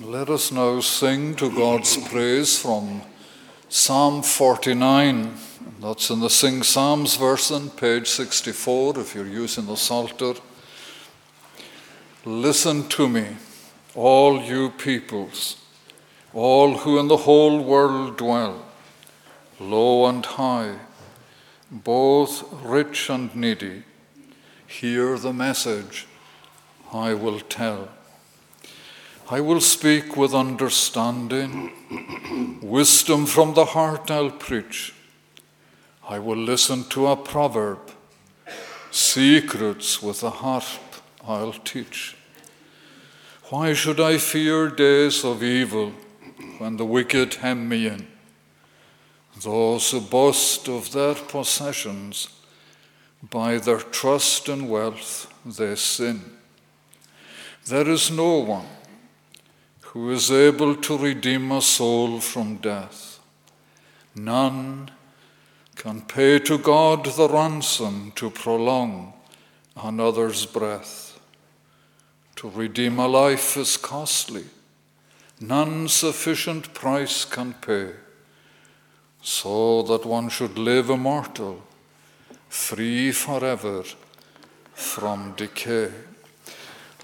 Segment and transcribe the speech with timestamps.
[0.00, 3.02] Let us now sing to God's praise from
[3.68, 5.34] Psalm 49.
[5.82, 10.32] That's in the Sing Psalms version, page 64, if you're using the Psalter.
[12.24, 13.36] Listen to me,
[13.94, 15.58] all you peoples,
[16.32, 18.64] all who in the whole world dwell,
[19.60, 20.76] low and high,
[21.70, 23.82] both rich and needy.
[24.66, 26.06] Hear the message
[26.94, 27.90] I will tell.
[29.30, 31.72] I will speak with understanding.
[32.60, 34.94] Wisdom from the heart I'll preach.
[36.08, 37.92] I will listen to a proverb.
[38.90, 40.64] Secrets with a harp
[41.26, 42.16] I'll teach.
[43.44, 45.92] Why should I fear days of evil
[46.58, 48.08] when the wicked hem me in?
[49.40, 52.28] Those who boast of their possessions,
[53.30, 56.20] by their trust in wealth, they sin.
[57.66, 58.66] There is no one
[59.92, 63.20] who is able to redeem a soul from death.
[64.14, 64.90] None
[65.76, 69.12] can pay to God the ransom to prolong
[69.76, 71.20] another's breath.
[72.36, 74.44] To redeem a life is costly,
[75.38, 77.90] none sufficient price can pay,
[79.20, 81.62] so that one should live immortal,
[82.48, 83.84] free forever
[84.72, 85.90] from decay.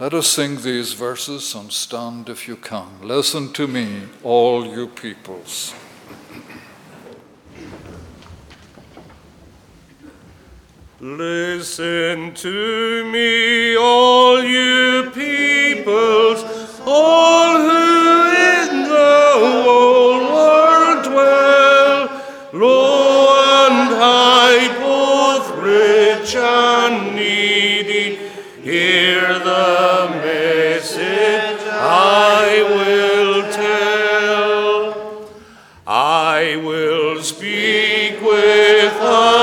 [0.01, 2.87] Let us sing these verses and stand if you can.
[3.03, 5.75] Listen to me, all you peoples.
[11.01, 16.45] Listen to me, all you peoples,
[16.87, 20.68] all who in the whole world
[38.17, 39.38] with understanding,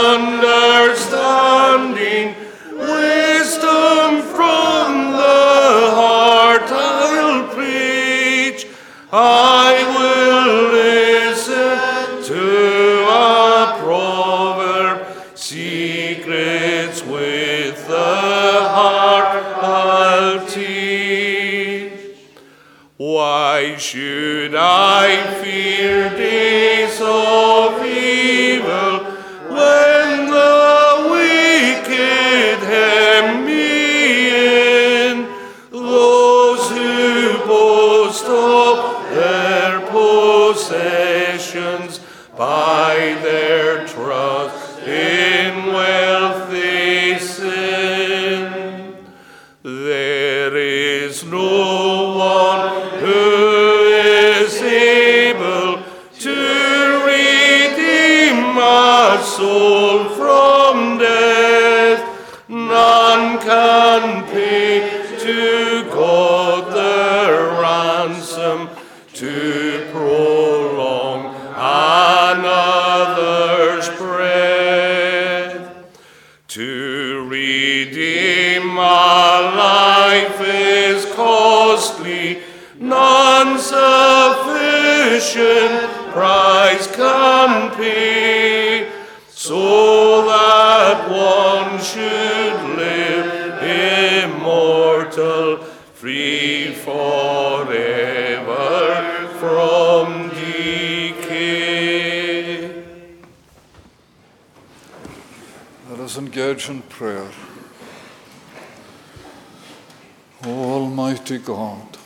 [111.35, 111.97] Almighty God,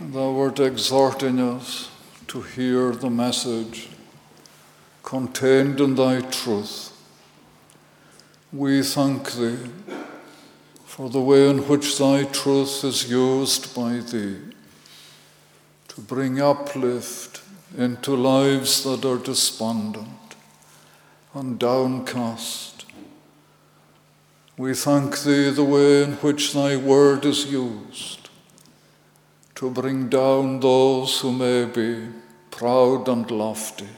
[0.00, 1.90] Thou art exhorting us
[2.26, 3.88] to hear the message
[5.02, 6.92] contained in Thy truth.
[8.52, 9.70] We thank Thee
[10.84, 14.38] for the way in which Thy truth is used by Thee
[15.88, 17.42] to bring uplift
[17.78, 20.36] into lives that are despondent
[21.34, 22.75] and downcast.
[24.58, 28.30] We thank Thee the way in which Thy word is used
[29.56, 32.08] to bring down those who may be
[32.50, 33.88] proud and lofty.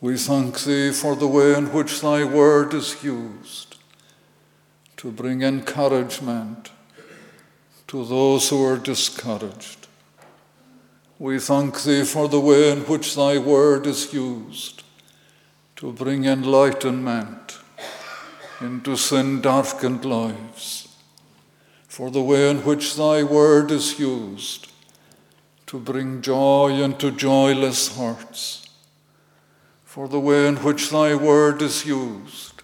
[0.00, 3.76] We thank Thee for the way in which Thy word is used
[4.96, 6.72] to bring encouragement
[7.86, 9.86] to those who are discouraged.
[11.20, 14.82] We thank Thee for the way in which Thy word is used
[15.76, 17.47] to bring enlightenment
[18.60, 20.88] into sin darkened lives.
[21.98, 24.68] for the way in which thy word is used
[25.66, 28.68] to bring joy into joyless hearts,
[29.84, 32.62] for the way in which thy word is used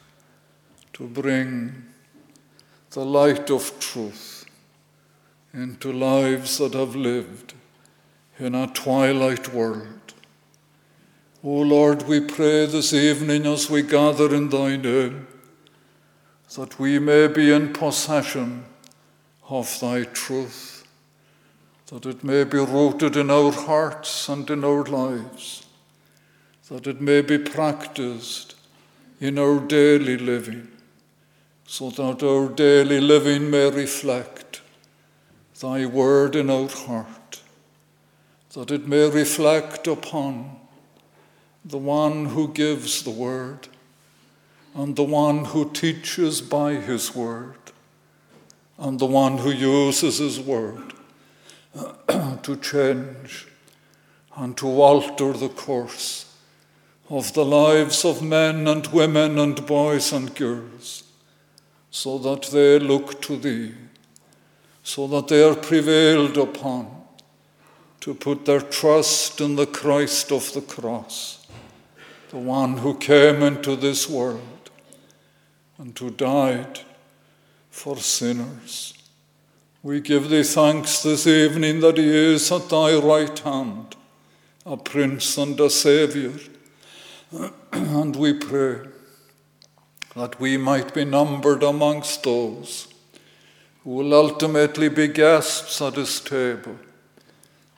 [0.92, 1.84] to bring
[2.92, 4.46] the light of truth
[5.52, 7.54] into lives that have lived
[8.38, 10.14] in a twilight world.
[11.42, 15.26] O Lord, we pray this evening as we gather in thy name
[16.56, 18.64] that we may be in possession
[19.48, 20.74] of thy truth
[21.94, 25.66] that it may be rooted in our hearts and in our lives,
[26.68, 28.56] that it may be practiced
[29.20, 30.66] in our daily living,
[31.66, 34.62] so that our daily living may reflect
[35.60, 37.42] thy word in our heart,
[38.54, 40.56] that it may reflect upon
[41.64, 43.68] the one who gives the word
[44.74, 47.54] and the one who teaches by his word
[48.76, 50.92] and the one who uses his word
[52.42, 53.46] to change
[54.36, 56.36] and to alter the course
[57.08, 61.04] of the lives of men and women and boys and girls,
[61.90, 63.74] so that they look to Thee,
[64.82, 66.90] so that they are prevailed upon
[68.00, 71.46] to put their trust in the Christ of the cross,
[72.30, 74.53] the one who came into this world
[75.78, 76.80] and who died
[77.70, 78.94] for sinners
[79.84, 83.94] we give thee thanks this evening that he is at thy right hand,
[84.64, 86.32] a prince and a saviour.
[87.72, 88.78] and we pray
[90.16, 92.88] that we might be numbered amongst those
[93.82, 96.78] who will ultimately be guests at his table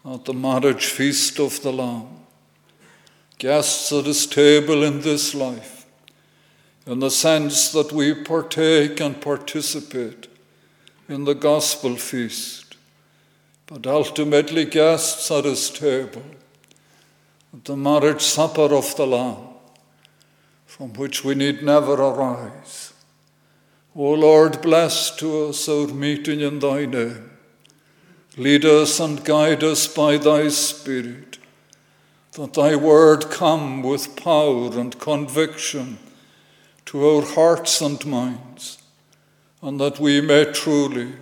[0.05, 2.21] at the marriage feast of the Lamb.
[3.37, 5.76] Guests at his table in this life,
[6.87, 10.29] in the sense that we partake and participate
[11.09, 12.77] in the gospel feast,
[13.67, 16.23] but ultimately guests at his table,
[17.53, 19.37] at the marriage supper of the Lamb,
[20.65, 22.93] from which we need never arise.
[23.97, 27.31] O Lord, bless to us our meeting in thy name.
[28.37, 31.39] Lead us and guide us by thy Spirit,
[32.33, 35.99] that thy word come with power and conviction
[36.87, 38.79] to our hearts and minds
[39.61, 41.13] and that we may truly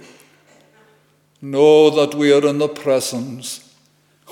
[1.40, 3.74] know that we are in the presence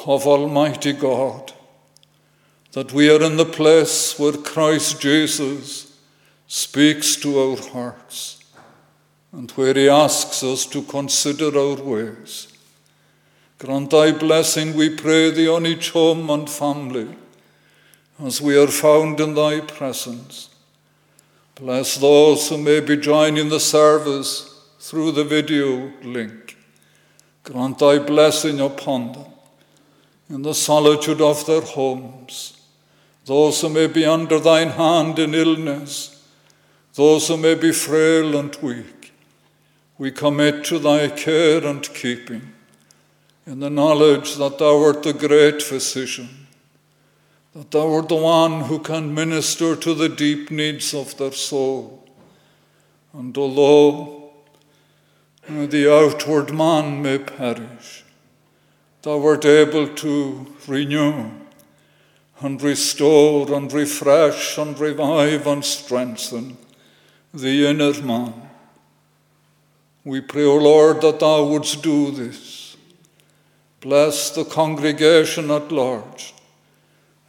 [0.06, 1.52] of Almighty God,
[2.72, 5.98] that we are in the place where Christ Jesus
[6.46, 8.44] speaks to our hearts
[9.32, 12.48] and where he asks us to consider our ways.
[13.58, 17.16] Grant thy blessing, we pray thee, on each home and family
[18.22, 20.51] as we are found in thy presence
[21.56, 26.56] Bless those who may be joining the service through the video link.
[27.44, 29.26] Grant thy blessing upon them
[30.30, 32.56] in the solitude of their homes.
[33.26, 36.26] Those who may be under thine hand in illness,
[36.94, 39.12] those who may be frail and weak,
[39.98, 42.52] we commit to thy care and keeping
[43.46, 46.41] in the knowledge that thou art the great physician
[47.54, 52.08] that thou art the one who can minister to the deep needs of their soul.
[53.12, 54.32] And although
[55.48, 58.04] uh, the outward man may perish,
[59.02, 61.30] thou art able to renew
[62.40, 66.56] and restore and refresh and revive and strengthen
[67.34, 68.32] the inner man.
[70.04, 72.76] We pray, O Lord, that thou wouldst do this.
[73.80, 76.34] Bless the congregation at large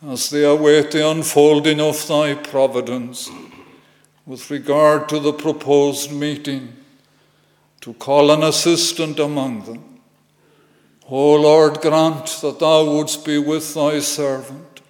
[0.06, 3.30] as they await the unfolding of thy providence
[4.26, 6.74] with regard to the proposed meeting,
[7.82, 9.84] to call an assistant among them.
[11.10, 14.82] O Lord, grant that thou wouldst be with thy servant,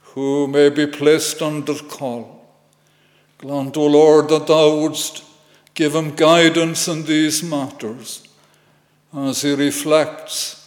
[0.00, 2.46] who may be placed under call.
[3.36, 5.22] Grant, O Lord, that thou wouldst
[5.74, 8.26] give him guidance in these matters
[9.14, 10.57] as he reflects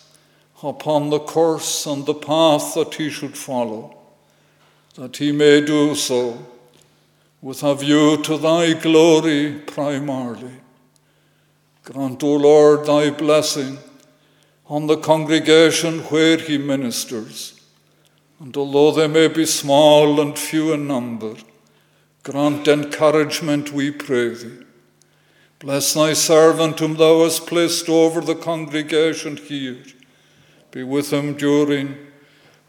[0.63, 3.97] upon the course and the path that he should follow,
[4.95, 6.45] that he may do so
[7.41, 10.53] with a view to thy glory primarily.
[11.83, 13.79] Grant, O Lord, thy blessing
[14.67, 17.59] on the congregation where he ministers.
[18.39, 21.35] And although they may be small and few in number,
[22.23, 24.63] grant encouragement, we pray thee.
[25.59, 29.83] Bless thy servant whom thou hast placed over the congregation here
[30.71, 31.97] be with them during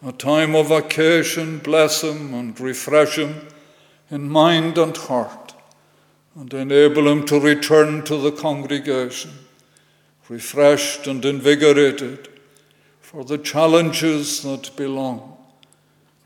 [0.04, 1.58] a time of vacation.
[1.58, 3.48] Bless him and refresh him
[4.10, 5.54] in mind and heart,
[6.34, 9.30] and enable them to return to the congregation
[10.32, 12.28] refreshed and invigorated
[13.00, 15.36] for the challenges that belong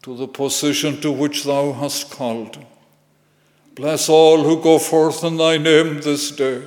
[0.03, 2.57] to the position to which thou hast called.
[3.75, 6.63] Bless all who go forth in thy name this day,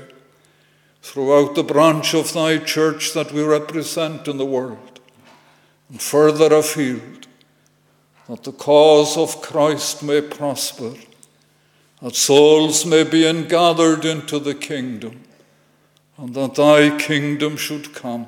[1.01, 4.88] throughout the branch of thy church that we represent in the world,
[5.89, 7.27] and further afield,
[8.27, 10.93] that the cause of Christ may prosper,
[12.01, 15.22] that souls may be gathered into the kingdom,
[16.17, 18.27] and that thy kingdom should come.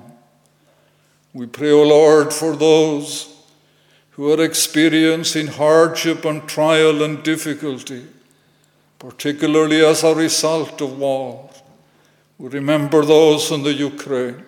[1.33, 3.33] We pray, O Lord, for those
[4.11, 8.05] who are experiencing hardship and trial and difficulty,
[8.99, 11.49] particularly as a result of war.
[12.37, 14.43] We remember those in the Ukraine.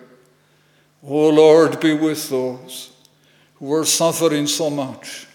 [1.02, 2.90] O Lord, be with those
[3.54, 5.26] who are suffering so much,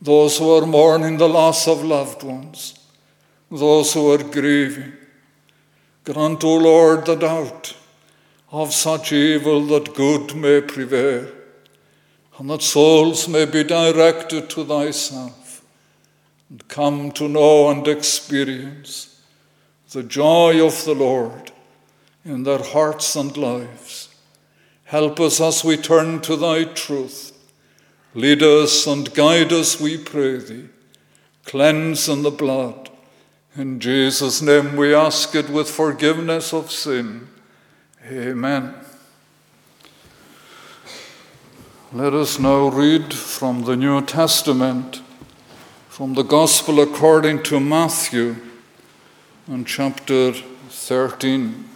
[0.00, 2.78] those who are mourning the loss of loved ones,
[3.50, 4.92] those who are grieving.
[6.04, 7.76] Grant, O Lord, the doubt
[8.50, 11.28] of such evil that good may prevail,
[12.38, 15.62] and that souls may be directed to thyself,
[16.48, 19.20] and come to know and experience
[19.90, 21.50] the joy of the Lord
[22.24, 24.08] in their hearts and lives.
[24.84, 27.27] Help us as we turn to thy truth.
[28.14, 30.68] Lead us and guide us, we pray thee.
[31.44, 32.90] Cleanse in the blood.
[33.56, 37.28] In Jesus' name we ask it with forgiveness of sin.
[38.06, 38.74] Amen.
[41.92, 45.02] Let us now read from the New Testament,
[45.88, 48.36] from the Gospel according to Matthew,
[49.48, 51.68] in chapter 13.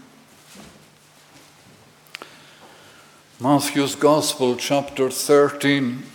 [3.40, 6.11] Matthew's Gospel, chapter 13.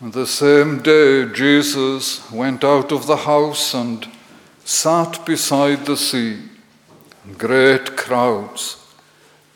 [0.00, 4.06] The same day, Jesus went out of the house and
[4.64, 6.38] sat beside the sea.
[7.36, 8.76] Great crowds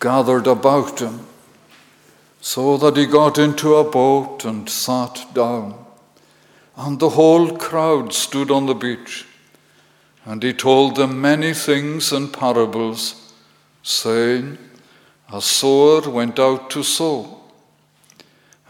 [0.00, 1.20] gathered about him,
[2.40, 5.78] so that he got into a boat and sat down.
[6.76, 9.24] And the whole crowd stood on the beach.
[10.24, 13.32] And he told them many things in parables,
[13.84, 14.58] saying,
[15.32, 17.41] A sower went out to sow.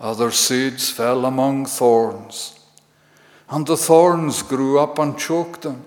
[0.00, 2.60] Other seeds fell among thorns,
[3.50, 5.84] and the thorns grew up and choked them.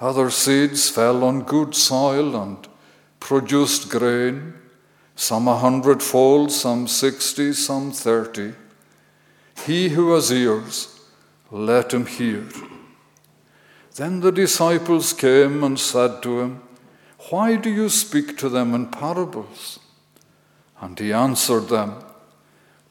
[0.00, 2.66] Other seeds fell on good soil and
[3.20, 4.54] produced grain,
[5.16, 8.54] some a hundredfold, some sixty, some thirty.
[9.66, 11.00] He who has ears,
[11.50, 12.46] let him hear.
[13.96, 16.62] Then the disciples came and said to him,
[17.30, 19.80] Why do you speak to them in parables?
[20.80, 21.96] And he answered them,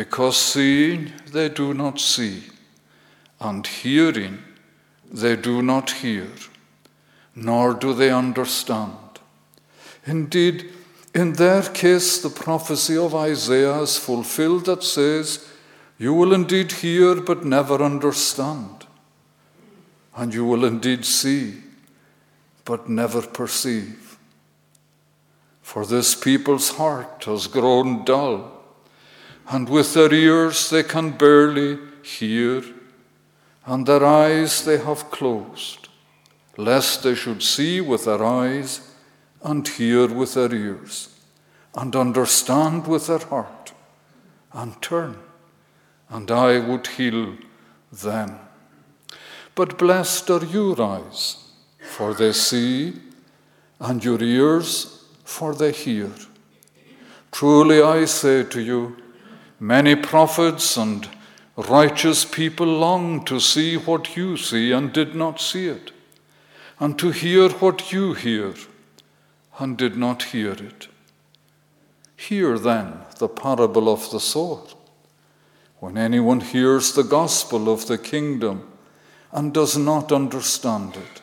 [0.00, 2.44] because seeing they do not see,
[3.38, 4.38] and hearing
[5.12, 6.28] they do not hear
[7.34, 8.96] nor do they understand.
[10.04, 10.70] Indeed,
[11.14, 15.48] in their case, the prophecy of Isaiah is fulfilled that says,
[15.98, 18.86] You will indeed hear, but never understand.
[20.16, 21.62] And you will indeed see,
[22.64, 24.18] but never perceive.
[25.62, 28.59] For this people's heart has grown dull,
[29.50, 32.62] and with their ears they can barely hear,
[33.66, 35.90] and their eyes they have closed
[36.60, 38.94] lest they should see with their eyes
[39.42, 41.08] and hear with their ears
[41.74, 43.72] and understand with their heart
[44.52, 45.16] and turn,
[46.08, 47.36] and I would heal
[47.92, 48.38] them.
[49.54, 51.36] But blessed are your eyes,
[51.78, 52.94] for they see,
[53.78, 56.10] and your ears, for they hear.
[57.30, 58.96] Truly I say to you,
[59.60, 61.08] many prophets and
[61.56, 65.92] righteous people longed to see what you see and did not see it
[66.80, 68.54] and to hear what you hear
[69.58, 70.88] and did not hear it.
[72.16, 74.62] Hear then the parable of the sower.
[75.78, 78.66] When anyone hears the gospel of the kingdom
[79.32, 81.22] and does not understand it,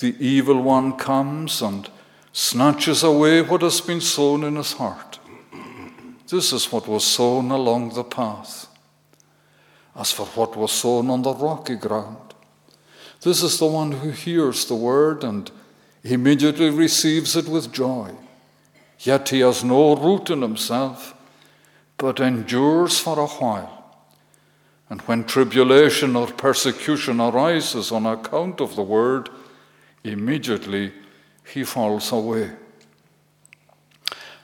[0.00, 1.88] the evil one comes and
[2.32, 5.15] snatches away what has been sown in his heart.
[6.28, 8.68] This is what was sown along the path.
[9.94, 12.34] As for what was sown on the rocky ground,
[13.22, 15.50] this is the one who hears the word and
[16.04, 18.12] immediately receives it with joy.
[19.00, 21.14] Yet he has no root in himself,
[21.96, 23.72] but endures for a while.
[24.88, 29.28] And when tribulation or persecution arises on account of the word,
[30.04, 30.92] immediately
[31.52, 32.50] he falls away.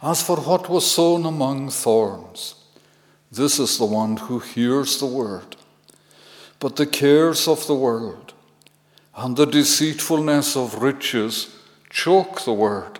[0.03, 2.57] As for what was sown among thorns,
[3.31, 5.55] this is the one who hears the word.
[6.59, 8.33] But the cares of the world
[9.15, 11.55] and the deceitfulness of riches
[11.89, 12.99] choke the word,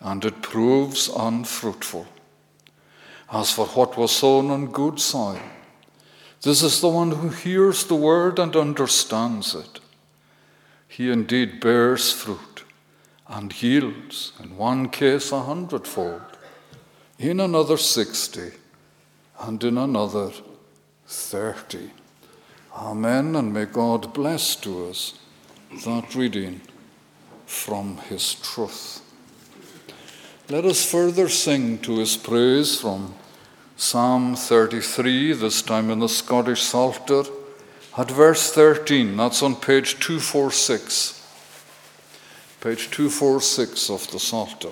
[0.00, 2.06] and it proves unfruitful.
[3.32, 5.40] As for what was sown on good soil,
[6.42, 9.80] this is the one who hears the word and understands it.
[10.86, 12.51] He indeed bears fruit
[13.32, 16.20] and yields, in one case a hundredfold,
[17.18, 18.50] in another sixty,
[19.40, 20.30] and in another
[21.06, 21.90] thirty.
[22.76, 25.18] Amen, and may God bless to us
[25.84, 26.60] that reading
[27.46, 29.00] from his truth.
[30.50, 33.14] Let us further sing to his praise from
[33.76, 37.24] Psalm 33, this time in the Scottish Psalter,
[37.96, 39.16] at verse 13.
[39.16, 41.21] That's on page 246
[42.62, 44.70] page 246 of the Psalter.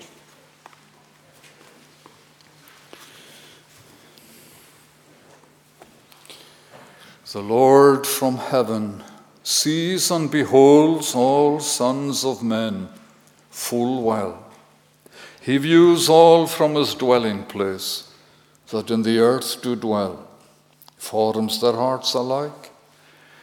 [7.32, 9.02] The Lord from heaven
[9.42, 12.90] sees and beholds all sons of men
[13.50, 14.46] full well.
[15.40, 18.12] He views all from his dwelling place
[18.68, 20.28] that in the earth do dwell,
[20.96, 22.70] forms their hearts alike,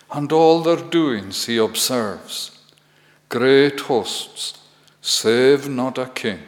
[0.10, 2.57] and all their doings he observes
[3.30, 4.60] great hosts,
[5.02, 6.40] save not a king.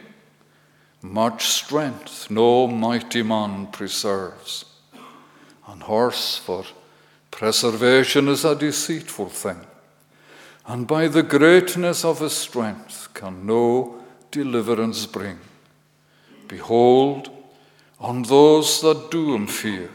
[1.02, 4.64] Much strength no mighty man preserves.
[5.66, 6.64] An horse for
[7.30, 9.60] preservation is a deceitful thing,
[10.66, 15.38] and by the greatness of his strength can no deliverance bring.
[16.48, 17.30] Behold,
[17.98, 19.90] on those that do him fear,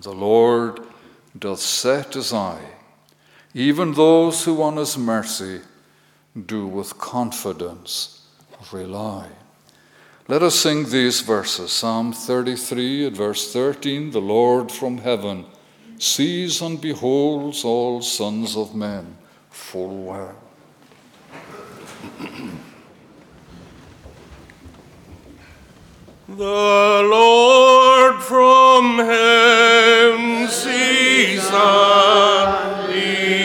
[0.00, 0.80] the Lord
[1.38, 2.64] doth set his eye,
[3.52, 5.60] even those who on his mercy
[6.34, 8.26] do with confidence
[8.72, 9.28] rely.
[10.28, 15.46] Let us sing these verses Psalm 33 at verse 13 The Lord from heaven
[15.98, 19.16] sees and beholds all sons of men
[19.50, 20.36] full well.
[26.28, 26.44] The
[27.10, 33.39] Lord from heaven sees and beholds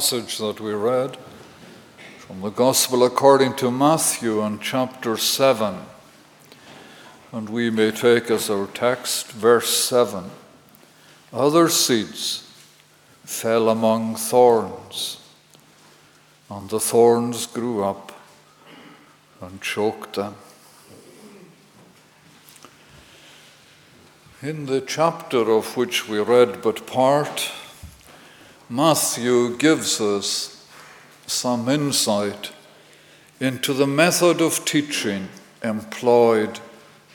[0.00, 1.14] passage that we read
[2.20, 5.74] from the Gospel according to Matthew in chapter 7.
[7.32, 10.24] And we may take as our text verse 7.
[11.34, 12.50] Other seeds
[13.24, 15.20] fell among thorns,
[16.48, 18.18] and the thorns grew up
[19.42, 20.34] and choked them.
[24.40, 27.52] In the chapter of which we read but part,
[28.72, 30.64] Matthew gives us
[31.26, 32.52] some insight
[33.40, 35.28] into the method of teaching
[35.64, 36.60] employed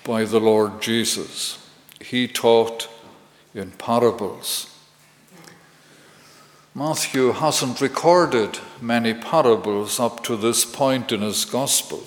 [0.03, 1.65] by the Lord Jesus.
[2.01, 2.89] He taught
[3.53, 4.69] in parables.
[6.73, 12.03] Matthew hasn't recorded many parables up to this point in his gospel,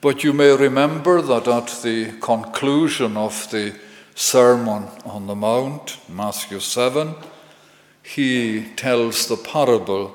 [0.00, 3.74] but you may remember that at the conclusion of the
[4.14, 7.16] Sermon on the Mount, Matthew 7,
[8.04, 10.14] he tells the parable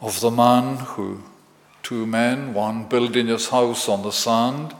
[0.00, 1.22] of the man who,
[1.82, 4.76] two men, one building his house on the sand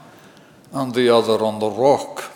[0.71, 2.31] and the other on the rock.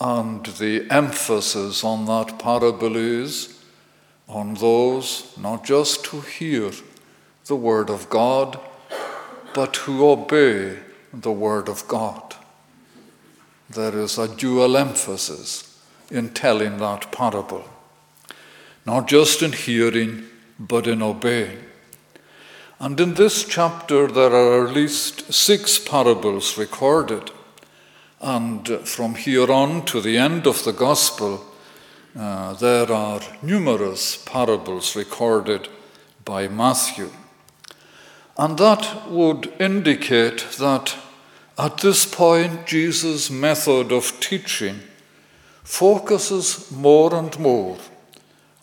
[0.00, 3.60] And the emphasis on that parable is
[4.28, 6.70] on those not just who hear
[7.44, 8.58] the word of God,
[9.52, 10.78] but who obey
[11.12, 12.34] the word of God
[13.74, 15.78] there is a dual emphasis
[16.10, 17.64] in telling that parable.
[18.86, 20.24] Not just in hearing,
[20.58, 21.58] but in obeying.
[22.78, 27.30] And in this chapter, there are at least six parables recorded.
[28.20, 31.44] And from here on to the end of the Gospel,
[32.18, 35.68] uh, there are numerous parables recorded
[36.24, 37.10] by Matthew.
[38.36, 40.96] And that would indicate that
[41.56, 44.80] at this point, Jesus' method of teaching
[45.62, 47.78] focuses more and more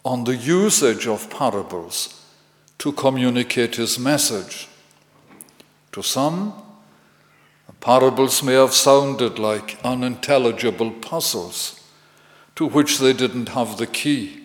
[0.04, 2.24] on the usage of parables
[2.80, 4.68] to communicate his message.
[5.92, 6.54] To some,
[7.82, 11.82] parables may have sounded like unintelligible puzzles
[12.56, 14.42] to which they didn't have the key.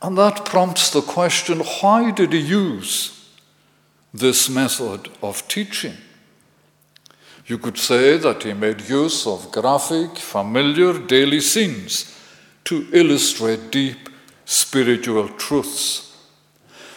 [0.00, 3.28] And that prompts the question why did he use
[4.12, 5.96] this method of teaching?
[7.46, 12.18] You could say that he made use of graphic, familiar daily scenes
[12.64, 14.08] to illustrate deep
[14.44, 16.16] spiritual truths,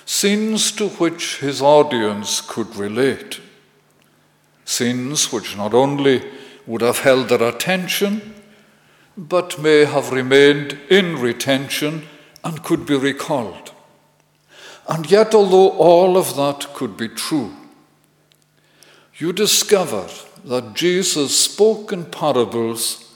[0.06, 3.39] scenes to which his audience could relate,
[4.63, 6.23] scenes which not only
[6.65, 8.34] would have held their attention,
[9.17, 12.04] but may have remained in retention
[12.43, 13.71] and could be recalled.
[14.88, 17.54] And yet, although all of that could be true,
[19.17, 20.08] you discover
[20.43, 23.12] that Jesus spoke in parables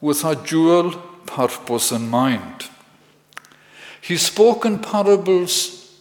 [0.00, 2.68] with a dual purpose in mind.
[4.00, 6.00] He spoke in parables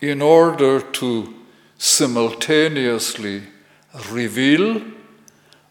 [0.00, 1.34] in order to
[1.78, 3.42] simultaneously
[4.10, 4.82] reveal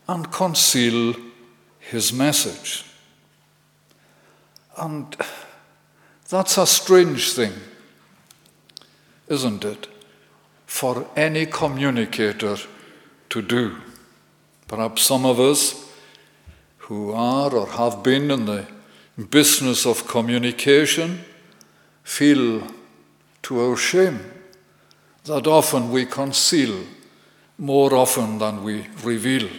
[0.08, 1.16] and conceal
[1.80, 2.86] his message.
[4.78, 5.16] And
[6.30, 7.54] that's a strange thing,
[9.28, 9.88] isn't it,
[10.66, 12.58] for any communicator
[13.30, 13.78] to do.
[14.68, 15.90] Perhaps some of us
[16.78, 18.68] who are or have been in the
[19.26, 21.20] business of communication
[22.04, 22.68] feel
[23.42, 24.20] to our shame
[25.26, 26.84] that often we conceal
[27.58, 29.50] more often than we reveal.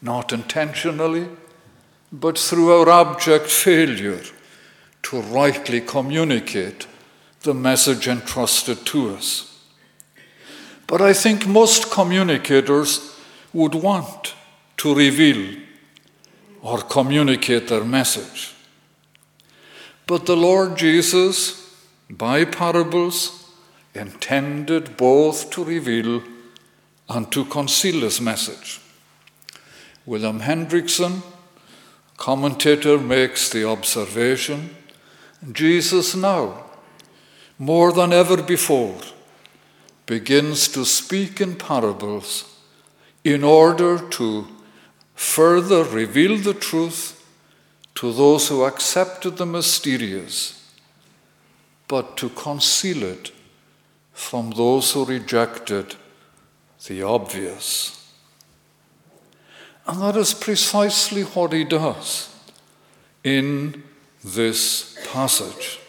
[0.00, 1.28] Not intentionally,
[2.12, 4.22] but through our abject failure
[5.02, 6.86] to rightly communicate
[7.42, 9.64] the message entrusted to us.
[10.86, 13.14] But I think most communicators
[13.52, 14.34] would want
[14.78, 15.60] to reveal
[16.62, 18.54] or communicate their message.
[20.06, 21.74] But the Lord Jesus,
[22.08, 23.50] by parables,
[23.94, 26.22] intended both to reveal
[27.08, 28.80] and to conceal his message.
[30.04, 31.22] William Hendriksen,
[32.16, 34.76] commentator, makes the observation
[35.52, 36.64] Jesus now,
[37.58, 38.98] more than ever before,
[40.06, 42.56] begins to speak in parables
[43.24, 44.46] in order to
[45.16, 47.26] further reveal the truth
[47.96, 50.62] to those who accepted the mysterious,
[51.88, 53.32] but to conceal it
[54.12, 55.96] from those who rejected
[56.86, 57.92] the obvious.
[59.86, 62.34] And that is precisely what he does
[63.24, 63.82] in
[64.22, 65.80] this passage.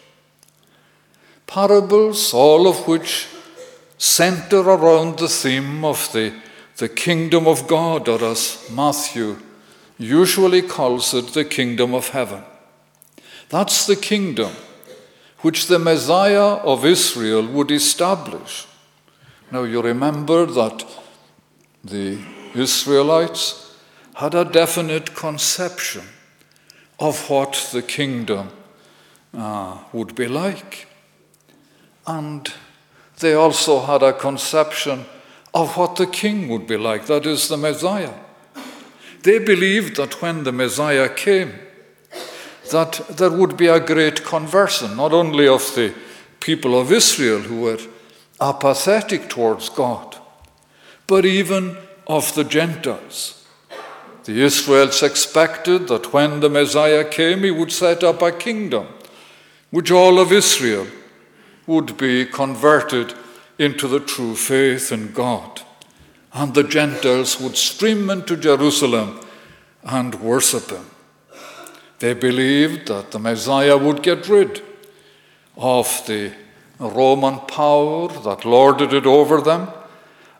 [1.46, 3.26] Parables, all of which
[3.98, 6.32] center around the theme of the
[6.78, 9.36] the kingdom of God, or as Matthew
[9.98, 12.44] usually calls it, the kingdom of heaven.
[13.48, 14.52] That's the kingdom
[15.40, 18.66] which the Messiah of Israel would establish.
[19.50, 20.84] Now, you remember that
[21.82, 22.18] the
[22.54, 23.76] Israelites
[24.14, 26.04] had a definite conception
[27.00, 28.50] of what the kingdom
[29.34, 30.86] uh, would be like.
[32.06, 32.52] And
[33.18, 35.06] they also had a conception
[35.54, 38.14] of what the king would be like, that is, the Messiah.
[39.22, 41.54] They believed that when the Messiah came,
[42.70, 45.94] that there would be a great conversion, not only of the
[46.40, 47.80] people of Israel who were
[48.40, 50.16] apathetic towards God,
[51.06, 53.46] but even of the Gentiles.
[54.24, 58.86] The Israelites expected that when the Messiah came, he would set up a kingdom
[59.70, 60.86] which all of Israel
[61.66, 63.14] would be converted
[63.58, 65.62] into the true faith in God.
[66.32, 69.20] And the Gentiles would stream into Jerusalem
[69.82, 70.86] and worship him.
[71.98, 74.62] They believed that the Messiah would get rid
[75.56, 76.32] of the
[76.78, 79.68] Roman power that lorded it over them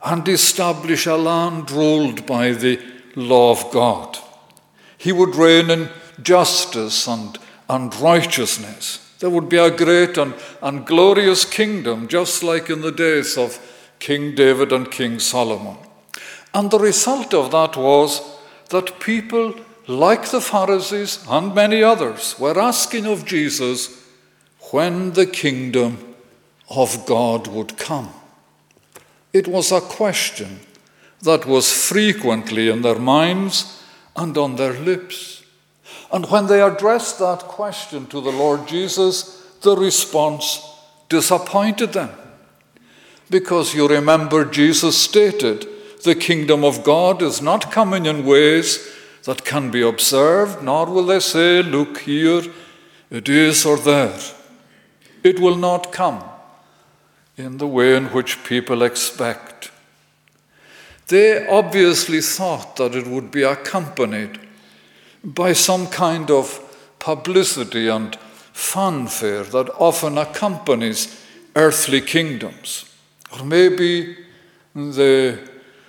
[0.04, 2.80] and establish a land ruled by the
[3.16, 4.18] law of God.
[4.96, 5.88] He would reign in
[6.22, 9.07] justice and, and righteousness.
[9.20, 13.58] There would be a great and, and glorious kingdom, just like in the days of
[13.98, 15.76] King David and King Solomon.
[16.54, 18.22] And the result of that was
[18.70, 19.54] that people
[19.88, 24.04] like the Pharisees and many others, were asking of Jesus
[24.70, 26.14] when the kingdom
[26.68, 28.12] of God would come.
[29.32, 30.60] It was a question
[31.22, 33.82] that was frequently in their minds
[34.14, 35.37] and on their lips.
[36.12, 40.62] And when they addressed that question to the Lord Jesus, the response
[41.08, 42.10] disappointed them.
[43.30, 45.66] Because you remember, Jesus stated,
[46.02, 48.88] the kingdom of God is not coming in ways
[49.24, 52.42] that can be observed, nor will they say, Look here,
[53.10, 54.18] it is or there.
[55.22, 56.22] It will not come
[57.36, 59.70] in the way in which people expect.
[61.08, 64.40] They obviously thought that it would be accompanied
[65.34, 66.60] by some kind of
[66.98, 68.16] publicity and
[68.52, 72.84] fanfare that often accompanies earthly kingdoms.
[73.32, 74.16] Or maybe
[74.74, 75.38] they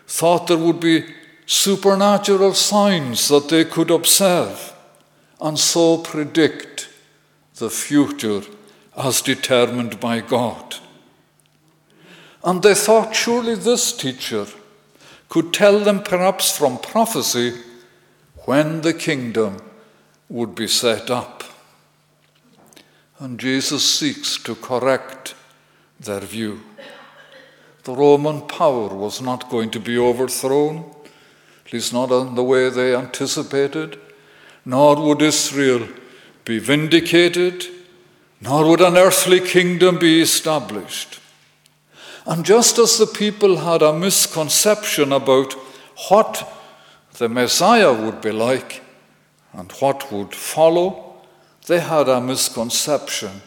[0.07, 1.05] thought there would be
[1.45, 4.73] supernatural signs that they could observe
[5.41, 6.89] and so predict
[7.55, 8.41] the future
[8.97, 10.75] as determined by God.
[12.43, 14.45] And they thought surely this teacher
[15.27, 17.53] could tell them, perhaps from prophecy,
[18.45, 19.57] when the kingdom
[20.29, 21.43] would be set up.
[23.19, 25.35] And Jesus seeks to correct
[25.99, 26.61] their view.
[27.83, 30.85] The Roman power was not going to be overthrown
[31.69, 33.99] at least not in the way they anticipated,
[34.65, 35.87] nor would Israel
[36.43, 37.63] be vindicated,
[38.41, 41.19] nor would an earthly kingdom be established.
[42.25, 45.53] And just as the people had a misconception about
[46.09, 46.51] what
[47.19, 48.81] the Messiah would be like
[49.51, 51.15] and what would follow,
[51.67, 53.41] they had a misconception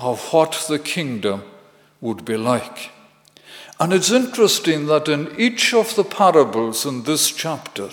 [0.00, 1.42] of what the kingdom
[2.00, 2.90] would be like.
[3.78, 7.90] And it's interesting that in each of the parables in this chapter,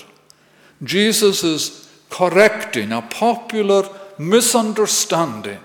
[0.82, 5.60] Jesus is correcting a popular misunderstanding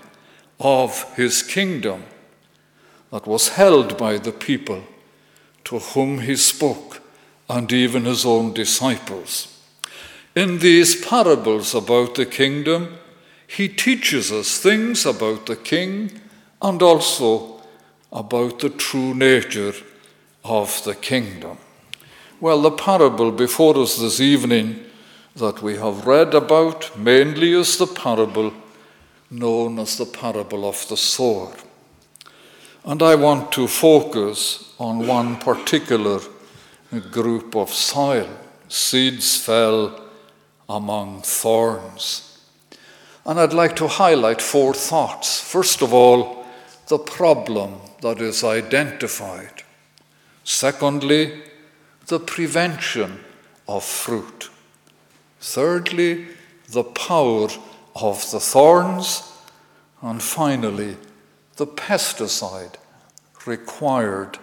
[0.59, 2.03] of his kingdom
[3.11, 4.83] that was held by the people
[5.63, 7.01] to whom he spoke
[7.49, 9.53] and even his own disciples.
[10.35, 12.97] In these parables about the kingdom,
[13.47, 16.21] he teaches us things about the king
[16.61, 17.61] and also
[18.11, 19.73] about the true nature
[20.43, 21.57] of the kingdom.
[22.39, 24.83] Well, the parable before us this evening
[25.35, 28.53] that we have read about mainly is the parable
[29.29, 31.53] known as the parable of the sower.
[32.85, 36.19] And I want to focus on one particular
[37.11, 38.29] group of soil.
[38.69, 40.01] Seeds fell
[40.69, 42.39] among thorns.
[43.25, 45.41] And I'd like to highlight four thoughts.
[45.41, 46.45] First of all,
[46.87, 49.63] the problem that is identified.
[50.43, 51.43] Secondly,
[52.07, 53.19] the prevention
[53.67, 54.49] of fruit.
[55.41, 56.27] Thirdly,
[56.69, 57.49] the power
[57.95, 59.23] of the thorns.
[60.01, 60.95] And finally,
[61.57, 62.75] the pesticide
[63.45, 64.39] required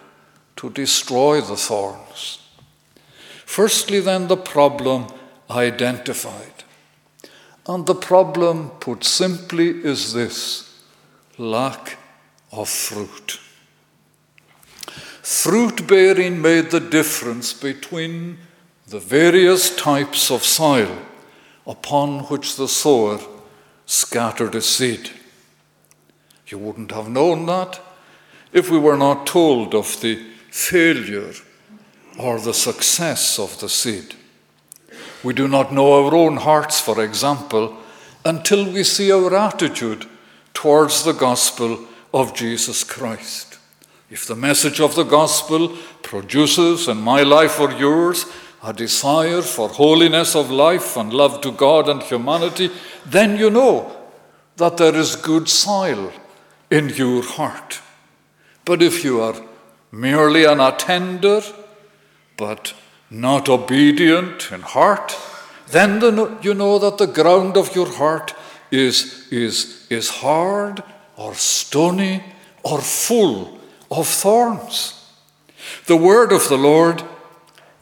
[0.56, 2.38] to destroy the thorns.
[3.44, 5.06] Firstly, then, the problem
[5.50, 6.64] identified.
[7.66, 10.82] And the problem, put simply, is this
[11.38, 11.98] lack
[12.52, 13.40] of fruit.
[15.22, 18.38] Fruit bearing made the difference between
[18.86, 20.98] the various types of soil
[21.66, 23.18] upon which the sower
[23.86, 25.10] scattered a seed.
[26.46, 27.80] You wouldn't have known that
[28.52, 30.22] if we were not told of the
[30.54, 31.34] failure
[32.16, 34.14] or the success of the seed.
[35.24, 37.76] We do not know our own hearts, for example,
[38.24, 40.06] until we see our attitude
[40.54, 41.80] towards the gospel
[42.12, 43.58] of Jesus Christ.
[44.10, 48.24] If the message of the gospel produces in my life or yours
[48.62, 52.70] a desire for holiness of life and love to God and humanity,
[53.04, 53.90] then you know
[54.56, 56.12] that there is good soil
[56.70, 57.80] in your heart.
[58.64, 59.34] But if you are
[59.94, 61.40] merely an attender,
[62.36, 62.74] but
[63.10, 65.16] not obedient in heart,
[65.68, 68.34] then the, you know that the ground of your heart
[68.70, 70.82] is, is, is hard
[71.16, 72.22] or stony
[72.62, 73.58] or full
[73.90, 75.08] of thorns.
[75.86, 77.02] The word of the Lord,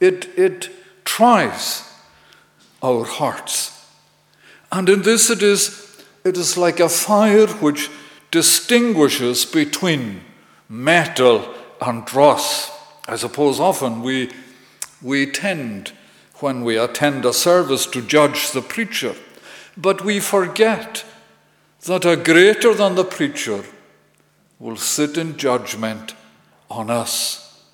[0.01, 0.71] it, it
[1.05, 1.91] tries
[2.83, 3.87] our hearts.
[4.71, 7.91] And in this it is, it is like a fire which
[8.31, 10.23] distinguishes between
[10.69, 11.55] metal
[11.87, 12.71] and dross.
[13.09, 14.31] I suppose often we,
[15.01, 15.93] we tend,
[16.37, 19.15] when we attend a service, to judge the preacher,
[19.77, 21.05] but we forget
[21.85, 23.65] that a greater than the preacher
[24.59, 26.15] will sit in judgment
[26.71, 27.65] on us.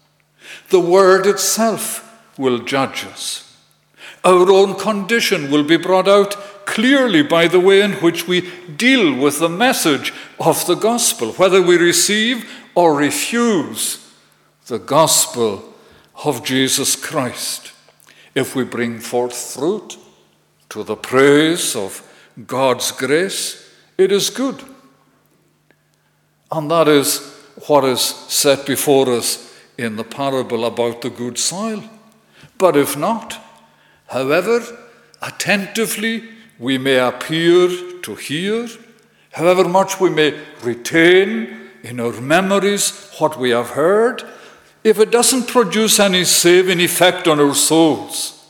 [0.71, 2.05] The word itself
[2.39, 3.57] will judge us.
[4.25, 9.15] Our own condition will be brought out clearly by the way in which we deal
[9.15, 14.09] with the message of the gospel, whether we receive or refuse
[14.69, 15.75] the gospel
[16.25, 17.73] of Jesus Christ.
[18.37, 19.99] If we bring forth fruit
[20.69, 22.01] to the praise of
[22.47, 24.63] God's grace, it is good.
[26.53, 27.19] And that is
[27.67, 31.83] what is set before us in the parable about the good soil.
[32.59, 33.41] But if not,
[34.07, 34.61] however
[35.21, 36.29] attentively
[36.61, 37.67] we may appear
[38.03, 38.69] to hear,
[39.33, 44.23] however much we may retain in our memories what we have heard,
[44.85, 48.47] if it doesn't produce any saving effect on our souls,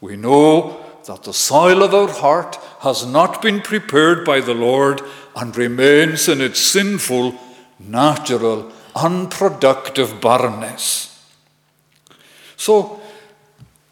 [0.00, 5.00] we know that the soil of our heart has not been prepared by the Lord
[5.34, 7.34] and remains in its sinful,
[7.78, 11.06] natural, unproductive barrenness.
[12.56, 13.00] So,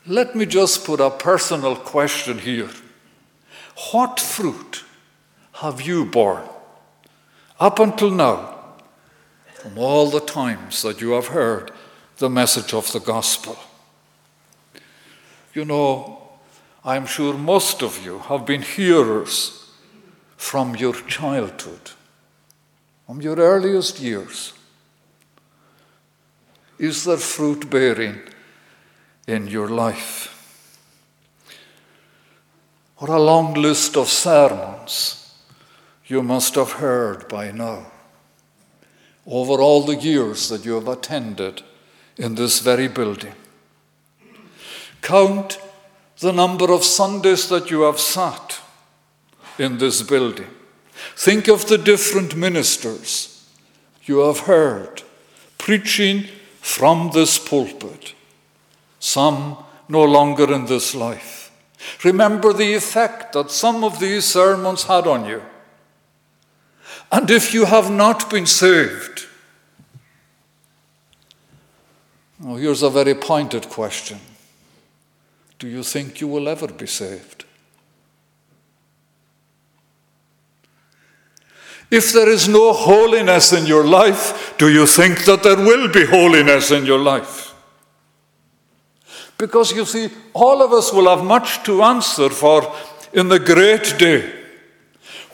[0.07, 2.71] let me just put a personal question here.
[3.93, 4.85] What fruit
[5.53, 6.49] have you borne?
[7.59, 8.55] Up until now,
[9.55, 11.73] from all the times that you have heard
[12.19, 13.57] the message of the gospel.
[15.55, 16.23] You know,
[16.85, 19.71] I'm sure most of you have been hearers
[20.37, 21.91] from your childhood,
[23.07, 24.53] from your earliest years.
[26.79, 28.21] Is there fruit bearing
[29.27, 30.35] in your life?
[32.99, 35.18] What a long list of sermons
[36.09, 37.87] you must have heard by now
[39.27, 41.63] over all the years that you have attended
[42.17, 43.35] in this very building.
[45.03, 45.61] Count
[46.21, 48.61] the number of Sundays that you have sat
[49.59, 50.49] in this building.
[51.15, 53.47] Think of the different ministers
[54.05, 55.03] you have heard
[55.59, 56.25] preaching
[56.61, 58.15] from this pulpit,
[58.99, 61.53] some no longer in this life.
[62.03, 65.43] Remember the effect that some of these sermons had on you.
[67.11, 69.27] And if you have not been saved,
[72.45, 74.21] oh, here's a very pointed question
[75.59, 77.45] Do you think you will ever be saved?
[81.91, 86.05] If there is no holiness in your life, do you think that there will be
[86.05, 87.55] holiness in your life?
[89.39, 92.71] Because you see, all of us will have much to answer for
[93.15, 94.38] in the great day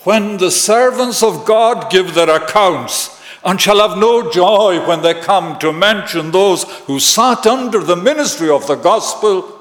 [0.04, 5.12] when the servants of God give their accounts, and shall have no joy when they
[5.12, 9.60] come to mention those who sat under the ministry of the gospel,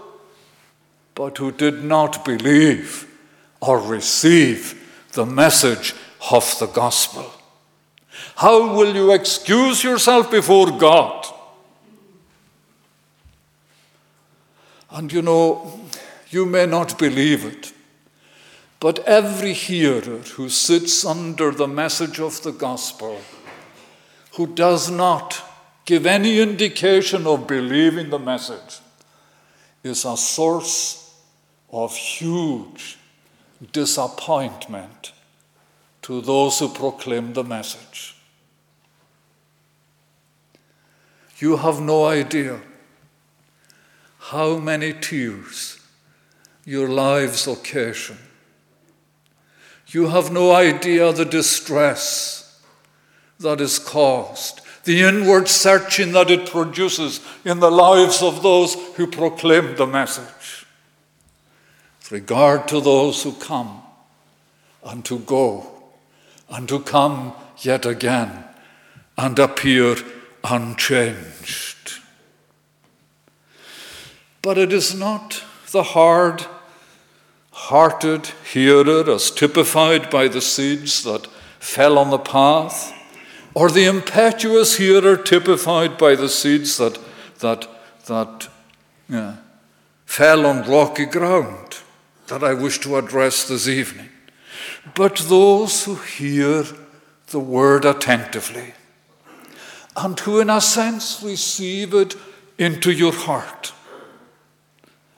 [1.15, 3.05] but who did not believe
[3.61, 4.79] or receive
[5.11, 5.93] the message
[6.31, 7.29] of the gospel.
[8.37, 11.27] How will you excuse yourself before God?
[14.91, 15.79] And you know,
[16.29, 17.73] you may not believe it.
[18.83, 23.21] But every hearer who sits under the message of the gospel,
[24.33, 25.41] who does not
[25.85, 28.81] give any indication of believing the message,
[29.83, 31.15] is a source
[31.71, 32.97] of huge
[33.71, 35.13] disappointment
[36.01, 38.17] to those who proclaim the message.
[41.37, 42.59] You have no idea
[44.19, 45.79] how many tears
[46.65, 48.17] your lives occasion
[49.93, 52.59] You have no idea the distress
[53.39, 59.05] that is caused, the inward searching that it produces in the lives of those who
[59.05, 60.65] proclaim the message.
[61.99, 63.83] With regard to those who come
[64.83, 65.69] and to go,
[66.49, 68.43] and to come yet again
[69.17, 69.95] and appear
[70.43, 71.99] unchanged.
[74.41, 76.45] But it is not the hard
[77.53, 81.27] hearted hearer, as typified by the seeds that
[81.59, 82.93] fell on the path,
[83.53, 86.97] or the impetuous hearer, typified by the seeds that,
[87.39, 87.67] that,
[88.07, 88.49] that
[89.07, 89.37] yeah,
[90.05, 91.77] fell on rocky ground,
[92.27, 94.09] that I wish to address this evening.
[94.95, 96.65] But those who hear
[97.27, 98.73] the word attentively
[99.95, 102.15] and who, in a sense, receive it
[102.57, 103.73] into your heart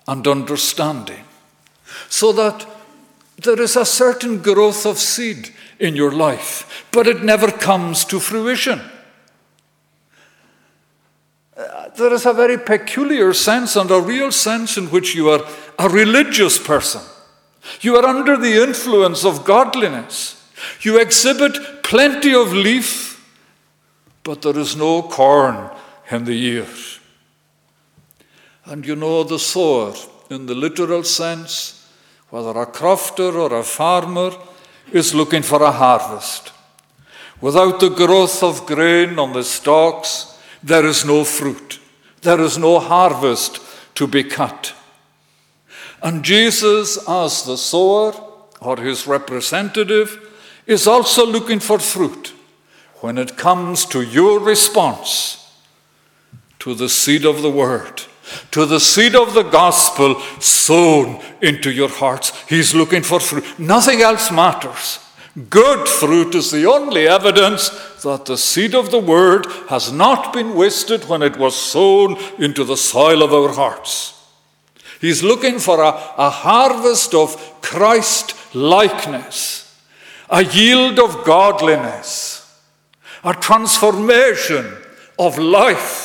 [0.08, 1.24] and understanding
[2.10, 2.66] so that
[3.38, 8.20] there is a certain growth of seed in your life, but it never comes to
[8.20, 8.82] fruition.
[11.98, 15.46] There is a very peculiar sense and a real sense in which you are
[15.80, 17.02] a religious person.
[17.82, 20.41] You are under the influence of godliness.
[20.82, 23.24] You exhibit plenty of leaf,
[24.24, 25.70] but there is no corn
[26.12, 27.00] in the ears.
[28.66, 29.93] And you know the sower,
[30.30, 31.85] in the literal sense,
[32.30, 34.32] whether a crofter or a farmer,
[34.91, 36.51] is looking for a harvest.
[37.41, 41.80] Without the growth of grain on the stalks, there is no fruit.
[42.21, 43.59] There is no harvest
[43.95, 44.73] to be cut.
[46.01, 48.13] And Jesus, as the sower
[48.61, 50.19] or his representative,
[50.65, 52.34] is also looking for fruit
[53.01, 55.51] when it comes to your response
[56.59, 58.01] to the seed of the word
[58.51, 62.34] to the seed of the gospel sown into your hearts.
[62.47, 63.43] He's looking for fruit.
[63.59, 64.99] Nothing else matters.
[65.49, 67.69] Good fruit is the only evidence
[68.03, 72.63] that the seed of the word has not been wasted when it was sown into
[72.63, 74.13] the soil of our hearts.
[75.01, 79.78] He's looking for a, a harvest of Christ likeness,
[80.30, 82.61] a yield of godliness,
[83.23, 84.71] a transformation
[85.19, 86.05] of life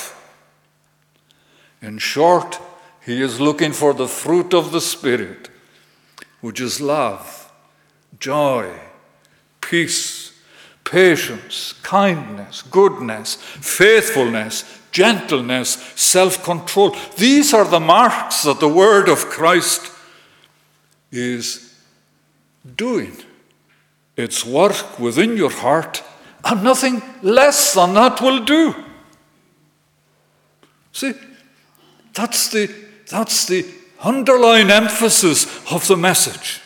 [1.82, 2.58] in short,
[3.04, 5.48] he is looking for the fruit of the Spirit,
[6.40, 7.50] which is love,
[8.18, 8.70] joy,
[9.60, 10.38] peace,
[10.84, 16.94] patience, kindness, goodness, faithfulness, gentleness, self control.
[17.16, 19.90] These are the marks that the Word of Christ
[21.10, 21.74] is
[22.76, 23.16] doing.
[24.16, 26.02] Its work within your heart,
[26.44, 28.74] and nothing less than that will do.
[30.92, 31.14] See,
[32.14, 32.72] that's the,
[33.08, 33.66] that's the
[34.02, 36.60] underlying emphasis of the message.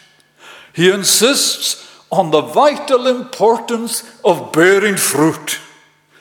[0.73, 5.59] He insists on the vital importance of bearing fruit,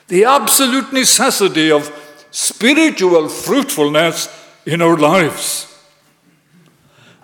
[0.08, 1.92] the absolute necessity of
[2.30, 4.28] spiritual fruitfulness
[4.66, 5.70] in our lives.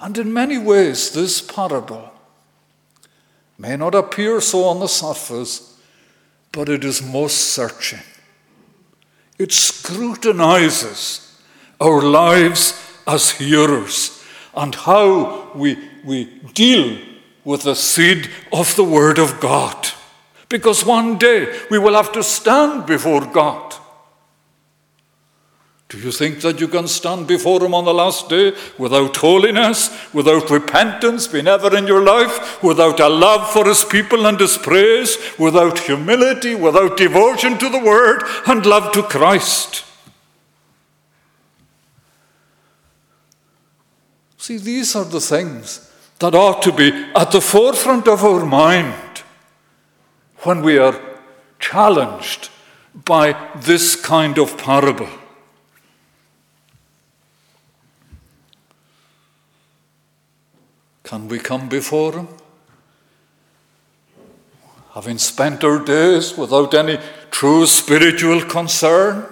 [0.00, 2.10] And in many ways, this parable
[3.58, 5.76] may not appear so on the surface,
[6.52, 8.00] but it is most searching.
[9.38, 11.29] It scrutinizes
[11.80, 12.74] our lives
[13.06, 14.22] as hearers
[14.54, 16.24] and how we, we
[16.54, 16.98] deal
[17.44, 19.88] with the seed of the Word of God.
[20.48, 23.74] Because one day we will have to stand before God.
[25.88, 29.90] Do you think that you can stand before Him on the last day without holiness,
[30.12, 34.56] without repentance being ever in your life, without a love for His people and His
[34.56, 39.84] praise, without humility, without devotion to the Word and love to Christ?
[44.50, 45.88] See, these are the things
[46.18, 49.22] that ought to be at the forefront of our mind
[50.38, 51.00] when we are
[51.60, 52.50] challenged
[52.92, 55.08] by this kind of parable.
[61.04, 62.28] Can we come before Him?
[64.94, 66.98] Having spent our days without any
[67.30, 69.29] true spiritual concern?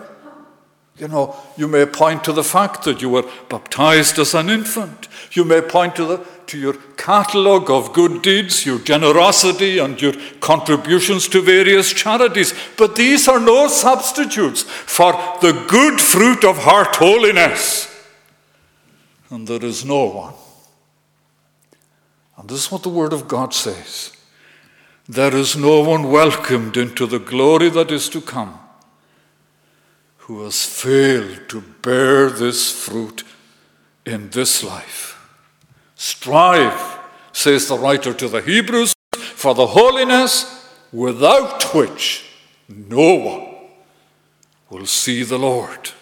[0.99, 5.07] You know, you may point to the fact that you were baptized as an infant.
[5.33, 10.15] You may point to, the, to your catalogue of good deeds, your generosity, and your
[10.41, 12.53] contributions to various charities.
[12.77, 17.87] But these are no substitutes for the good fruit of heart holiness.
[19.31, 20.35] And there is no one.
[22.37, 24.13] And this is what the Word of God says
[25.09, 28.59] there is no one welcomed into the glory that is to come
[30.29, 33.25] who has failed to bear this fruit
[34.05, 35.19] in this life.
[35.97, 36.99] Strive,
[37.33, 42.27] says the writer to the Hebrews, for the holiness without which
[42.69, 43.55] no one
[44.69, 45.93] will see the Lord.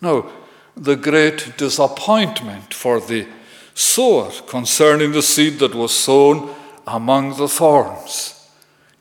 [0.00, 0.30] Now,
[0.74, 3.26] the great disappointment for the
[3.74, 6.54] sower concerning the seed that was sown
[6.86, 8.48] among the thorns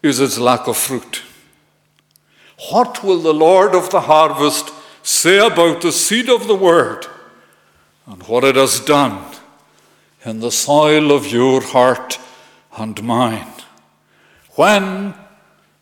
[0.04, 1.22] is its lack of fruit.
[2.68, 7.08] What will the Lord of the harvest say about the seed of the word
[8.06, 9.24] and what it has done
[10.26, 12.20] in the soil of your heart
[12.78, 13.48] and mine?
[14.56, 15.14] When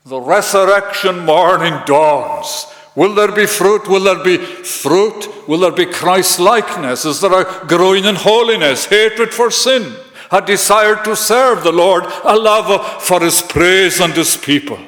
[0.05, 3.87] the resurrection morning dawns, will there be fruit?
[3.87, 5.47] Will there be fruit?
[5.47, 7.05] Will there be Christ likeness?
[7.05, 9.95] Is there a growing in holiness, hatred for sin,
[10.31, 14.79] a desire to serve the Lord, a love for his praise and his people?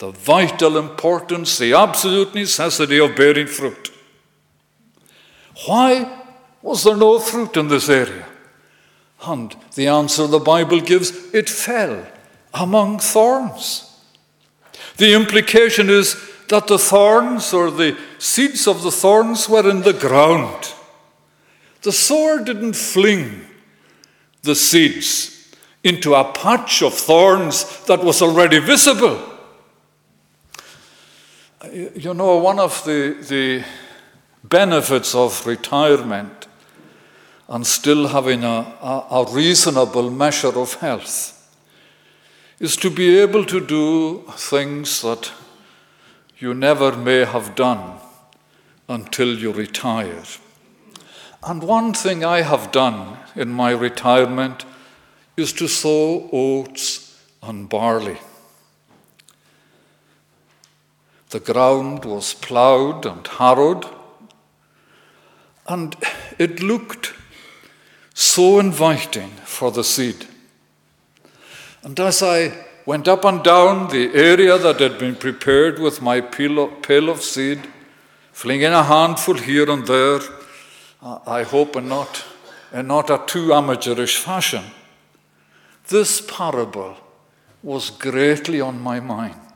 [0.00, 3.92] The vital importance, the absolute necessity of bearing fruit.
[5.66, 6.22] Why
[6.62, 8.26] was there no fruit in this area?
[9.22, 12.06] And the answer the Bible gives it fell
[12.54, 13.94] among thorns.
[14.96, 16.16] The implication is
[16.48, 20.72] that the thorns or the seeds of the thorns were in the ground.
[21.82, 23.42] The sower didn't fling
[24.42, 29.29] the seeds into a patch of thorns that was already visible.
[31.68, 33.62] You know, one of the, the
[34.42, 36.46] benefits of retirement
[37.48, 41.36] and still having a, a, a reasonable measure of health
[42.60, 45.32] is to be able to do things that
[46.38, 47.98] you never may have done
[48.88, 50.22] until you retire.
[51.42, 54.64] And one thing I have done in my retirement
[55.36, 58.18] is to sow oats and barley.
[61.30, 63.86] The ground was ploughed and harrowed,
[65.68, 65.96] and
[66.38, 67.12] it looked
[68.14, 70.26] so inviting for the seed.
[71.84, 72.52] And as I
[72.84, 77.60] went up and down the area that had been prepared with my pail of seed,
[78.32, 80.20] flinging a handful here and there,
[81.00, 82.24] uh, I hope in not,
[82.72, 84.64] in not a too amateurish fashion,
[85.88, 86.96] this parable
[87.62, 89.49] was greatly on my mind.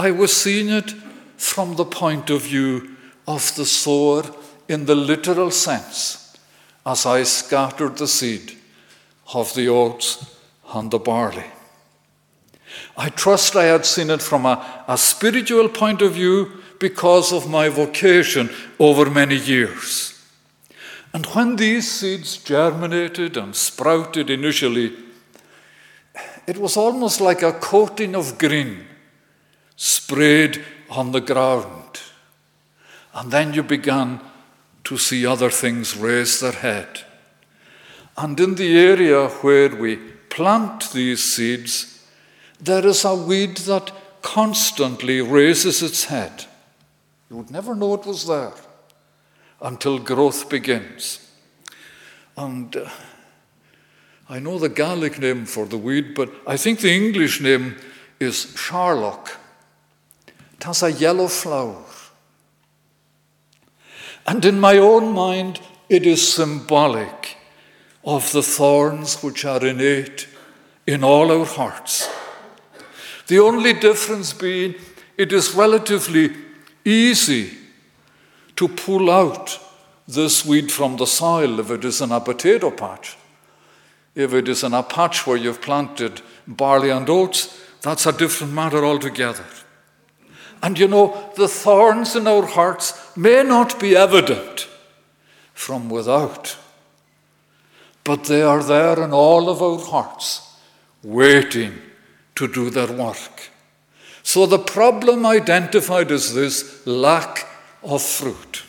[0.00, 0.92] I was seeing it
[1.36, 2.96] from the point of view
[3.28, 4.22] of the sower
[4.66, 6.38] in the literal sense
[6.86, 8.56] as I scattered the seed
[9.34, 10.24] of the oats
[10.72, 11.44] and the barley.
[12.96, 17.50] I trust I had seen it from a, a spiritual point of view because of
[17.50, 18.48] my vocation
[18.78, 20.18] over many years.
[21.12, 24.94] And when these seeds germinated and sprouted initially,
[26.46, 28.86] it was almost like a coating of green
[29.80, 32.00] sprayed on the ground.
[33.14, 34.20] And then you began
[34.84, 37.04] to see other things raise their head.
[38.14, 39.96] And in the area where we
[40.28, 42.06] plant these seeds,
[42.60, 46.44] there is a weed that constantly raises its head.
[47.30, 48.52] You would never know it was there
[49.62, 51.26] until growth begins.
[52.36, 52.90] And uh,
[54.28, 57.76] I know the Gaelic name for the weed, but I think the English name
[58.18, 59.39] is charlock.
[60.60, 61.82] It has a yellow flower.
[64.26, 65.58] And in my own mind,
[65.88, 67.38] it is symbolic
[68.04, 70.28] of the thorns which are innate
[70.86, 72.10] in all our hearts.
[73.28, 74.74] The only difference being
[75.16, 76.36] it is relatively
[76.84, 77.56] easy
[78.56, 79.58] to pull out
[80.06, 83.16] this weed from the soil if it is in a potato patch.
[84.14, 88.52] If it is in a patch where you've planted barley and oats, that's a different
[88.52, 89.46] matter altogether.
[90.62, 94.68] And you know, the thorns in our hearts may not be evident
[95.54, 96.56] from without,
[98.04, 100.56] but they are there in all of our hearts,
[101.02, 101.78] waiting
[102.34, 103.50] to do their work.
[104.22, 107.46] So the problem identified is this lack
[107.82, 108.64] of fruit.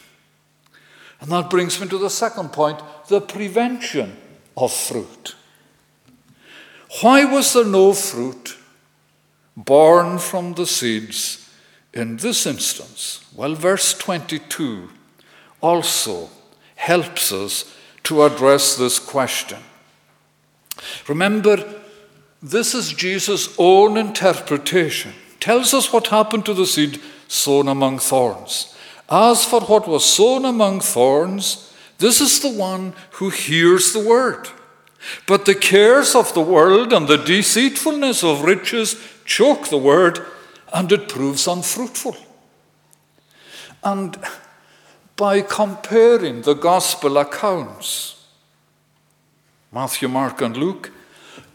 [1.19, 4.17] And that brings me to the second point the prevention
[4.57, 5.35] of fruit.
[7.01, 8.57] Why was there no fruit
[9.55, 11.40] borne from the seeds
[11.93, 14.89] in this instance, well, verse 22
[15.61, 16.29] also
[16.75, 19.59] helps us to address this question.
[21.07, 21.81] Remember,
[22.41, 25.13] this is Jesus' own interpretation.
[25.39, 28.75] Tells us what happened to the seed sown among thorns.
[29.09, 34.47] As for what was sown among thorns, this is the one who hears the word.
[35.27, 40.25] But the cares of the world and the deceitfulness of riches choke the word,
[40.73, 42.15] and it proves unfruitful.
[43.83, 44.17] And
[45.15, 48.25] by comparing the gospel accounts,
[49.71, 50.91] Matthew, Mark, and Luke,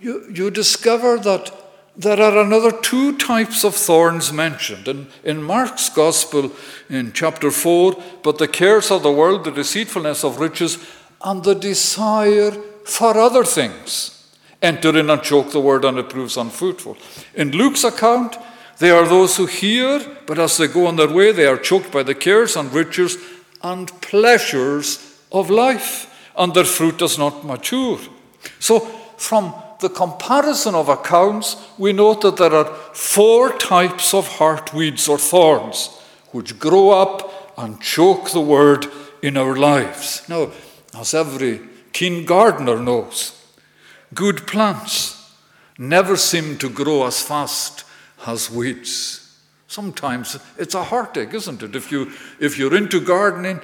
[0.01, 1.53] you, you discover that
[1.97, 4.87] there are another two types of thorns mentioned.
[4.87, 6.53] In, in Mark's Gospel,
[6.91, 10.79] in chapter 4, but the cares of the world, the deceitfulness of riches,
[11.23, 12.53] and the desire
[12.85, 14.13] for other things
[14.63, 16.97] enter in and choke the word, and it proves unfruitful.
[17.35, 18.37] In Luke's account,
[18.79, 21.91] they are those who hear, but as they go on their way, they are choked
[21.91, 23.17] by the cares and riches
[23.63, 27.99] and pleasures of life, and their fruit does not mature.
[28.59, 28.81] So,
[29.17, 35.19] from the comparison of accounts, we note that there are four types of heartweeds or
[35.19, 35.89] thorns
[36.33, 38.87] which grow up and choke the word
[39.23, 40.23] in our lives.
[40.29, 40.51] Now,
[40.99, 41.61] as every
[41.93, 43.43] keen gardener knows,
[44.13, 45.33] good plants
[45.79, 47.86] never seem to grow as fast
[48.27, 49.23] as weeds.
[49.69, 51.75] Sometimes it's a heartache, isn't it?
[51.75, 53.61] If, you, if you're into gardening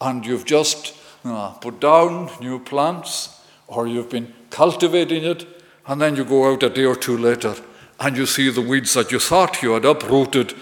[0.00, 0.94] and you've just
[1.24, 5.46] uh, put down new plants or you've been cultivating it,
[5.86, 7.54] and then you go out a day or two later
[7.98, 10.54] and you see the weeds that you thought you had uprooted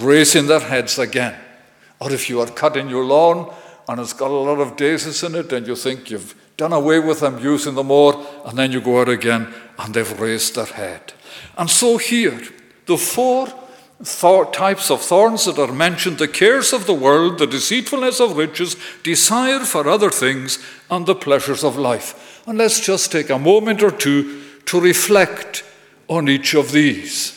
[0.00, 1.38] raising their heads again.
[2.00, 3.54] Or if you are cutting your lawn
[3.88, 6.98] and it's got a lot of daisies in it and you think you've done away
[6.98, 10.64] with them, using them more, and then you go out again and they've raised their
[10.66, 11.12] head.
[11.56, 12.40] And so here,
[12.86, 13.48] the four
[14.02, 18.36] thor- types of thorns that are mentioned the cares of the world, the deceitfulness of
[18.36, 20.58] riches, desire for other things,
[20.90, 22.42] and the pleasures of life.
[22.46, 25.64] And let's just take a moment or two to reflect
[26.08, 27.32] on each of these.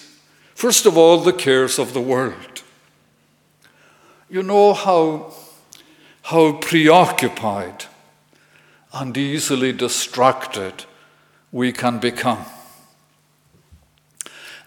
[0.54, 2.64] First of all, the cares of the world.
[4.30, 5.34] You know how,
[6.24, 7.86] how preoccupied
[8.93, 10.86] and easily distracted
[11.52, 12.45] we can become.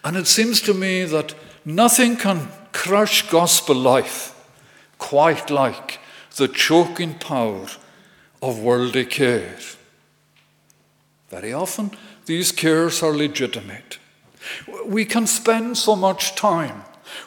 [0.03, 1.33] And it seems to me that
[1.65, 4.33] nothing can crush gospel life
[4.97, 5.99] quite like
[6.35, 7.67] the choking power
[8.41, 9.57] of worldly care.
[11.29, 11.91] Very often,
[12.25, 13.99] these cares are legitimate.
[14.85, 16.83] We can spend so much time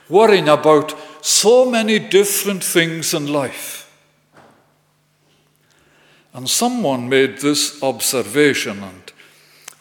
[0.09, 3.91] worrying about so many different things in life.
[6.33, 9.13] And someone made this observation, and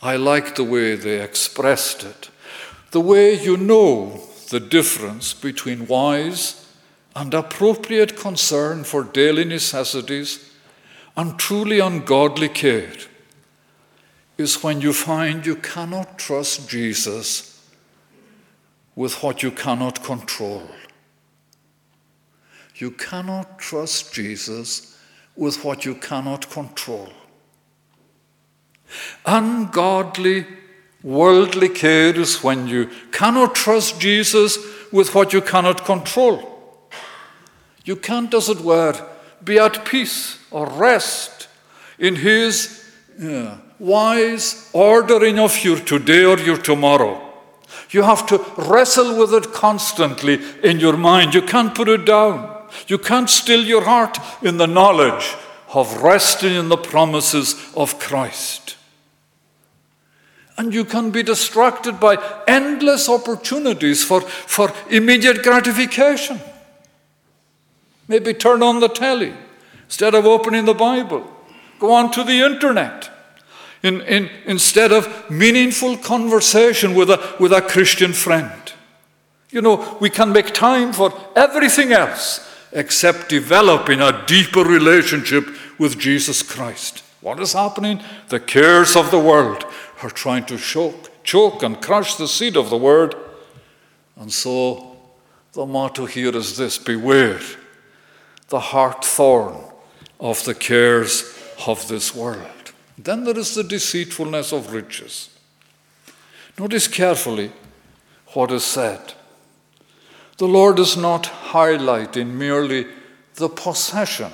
[0.01, 2.29] I like the way they expressed it.
[2.95, 4.21] The way you know
[4.51, 6.65] the difference between wise
[7.13, 10.53] and appropriate concern for daily necessities
[11.17, 12.93] and truly ungodly care
[14.37, 17.69] is when you find you cannot trust Jesus
[18.95, 20.63] with what you cannot control.
[22.75, 24.97] You cannot trust Jesus
[25.35, 27.09] with what you cannot control.
[29.25, 30.45] Ungodly,
[31.05, 34.57] worldly care is when you cannot trust Jesus
[34.91, 36.51] with what you cannot control.
[37.85, 38.95] You can't, as it were,
[39.43, 41.47] be at peace or rest
[41.99, 42.83] in His
[43.19, 47.21] yeah, wise ordering of your today or your tomorrow.
[47.91, 51.35] You have to wrestle with it constantly in your mind.
[51.35, 52.67] You can't put it down.
[52.87, 55.35] You can't still your heart in the knowledge
[55.73, 58.74] of resting in the promises of Christ.
[60.57, 66.39] And you can be distracted by endless opportunities for, for immediate gratification.
[68.07, 69.33] Maybe turn on the telly
[69.85, 71.29] instead of opening the Bible.
[71.79, 73.09] Go on to the internet
[73.83, 78.73] in, in, instead of meaningful conversation with a, with a Christian friend.
[79.51, 85.47] You know, we can make time for everything else except developing a deeper relationship
[85.77, 87.03] with Jesus Christ.
[87.21, 88.01] What is happening?
[88.29, 89.65] The cares of the world
[90.05, 93.15] are trying to choke, choke and crush the seed of the word.
[94.15, 94.97] And so
[95.53, 97.41] the motto here is this beware
[98.49, 99.57] the heart thorn
[100.19, 101.35] of the cares
[101.65, 102.71] of this world.
[102.95, 105.29] Then there is the deceitfulness of riches.
[106.59, 107.51] Notice carefully
[108.33, 109.13] what is said.
[110.37, 112.85] The Lord is not highlighting merely
[113.35, 114.31] the possession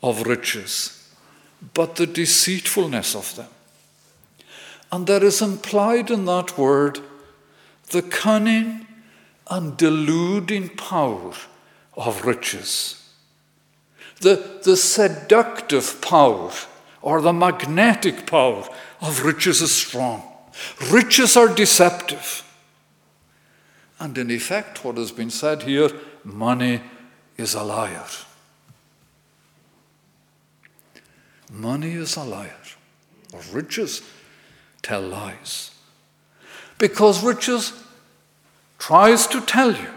[0.00, 1.12] of riches,
[1.74, 3.48] but the deceitfulness of them.
[4.92, 7.00] And there is implied in that word
[7.90, 8.86] the cunning
[9.48, 11.32] and deluding power
[11.96, 13.02] of riches,
[14.20, 16.50] the, the seductive power
[17.02, 18.64] or the magnetic power
[19.00, 20.22] of riches is strong.
[20.90, 22.42] Riches are deceptive.
[23.98, 25.90] And in effect, what has been said here
[26.24, 26.80] money
[27.36, 28.06] is a liar.
[31.52, 32.52] Money is a liar.
[33.32, 34.02] Or riches
[34.86, 35.70] tell lies.
[36.78, 37.72] Because riches
[38.78, 39.92] tries to tell you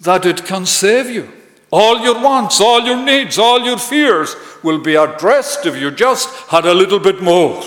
[0.00, 1.28] that it can save you
[1.70, 6.28] All your wants, all your needs, all your fears will be addressed if you just
[6.48, 7.62] had a little bit more.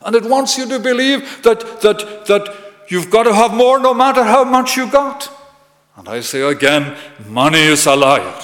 [0.00, 2.56] And it wants you to believe that, that, that
[2.88, 5.30] you've got to have more no matter how much you got.
[5.96, 6.96] And I say again,
[7.28, 8.40] money is a liar.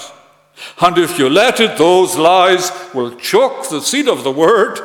[0.79, 4.79] And if you let it, those lies will choke the seed of the word.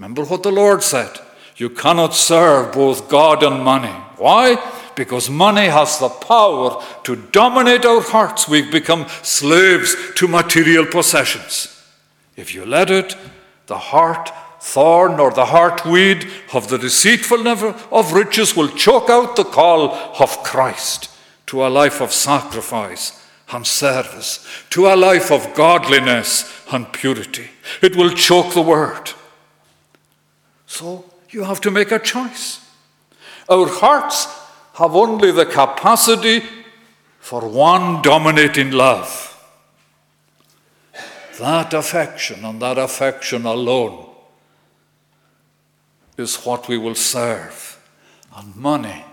[0.00, 1.10] Remember what the Lord said
[1.56, 3.92] you cannot serve both God and money.
[4.16, 4.56] Why?
[4.96, 8.48] Because money has the power to dominate our hearts.
[8.48, 11.84] We've become slaves to material possessions.
[12.34, 13.14] If you let it,
[13.66, 14.32] the heart
[14.62, 19.92] thorn or the heart weed of the deceitfulness of riches will choke out the call
[20.18, 21.10] of Christ
[21.48, 23.22] to a life of sacrifice
[23.52, 27.50] and service, to a life of godliness and purity.
[27.82, 29.12] It will choke the word.
[30.70, 32.64] So you have to make a choice.
[33.48, 34.26] Our hearts
[34.74, 36.44] have only the capacity
[37.18, 39.26] for one dominating love.
[41.40, 44.10] That affection and that affection alone
[46.16, 47.84] is what we will serve.
[48.36, 49.04] And money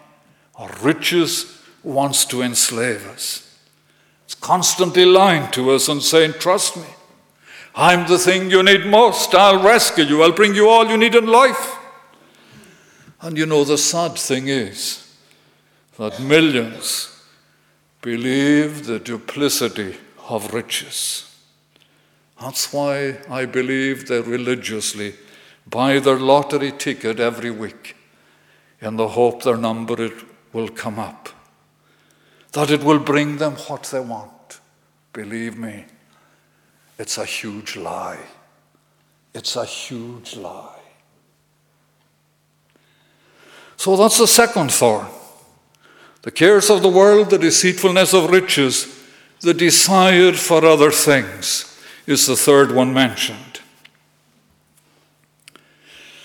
[0.59, 3.57] or riches wants to enslave us.
[4.25, 6.96] It's constantly lying to us and saying, Trust me.
[7.79, 9.35] I'm the thing you need most.
[9.35, 10.23] I'll rescue you.
[10.23, 11.77] I'll bring you all you need in life.
[13.21, 15.15] And you know, the sad thing is
[15.99, 17.23] that millions
[18.01, 19.95] believe the duplicity
[20.27, 21.31] of riches.
[22.41, 25.13] That's why I believe they religiously
[25.69, 27.95] buy their lottery ticket every week
[28.81, 30.09] in the hope their number
[30.51, 31.29] will come up,
[32.53, 34.59] that it will bring them what they want.
[35.13, 35.85] Believe me,
[36.97, 38.19] it's a huge lie.
[39.33, 40.79] It's a huge lie.
[43.75, 45.07] So that's the second thorn.
[46.23, 48.87] The cares of the world, the deceitfulness of riches,
[49.41, 53.61] the desire for other things is the third one mentioned.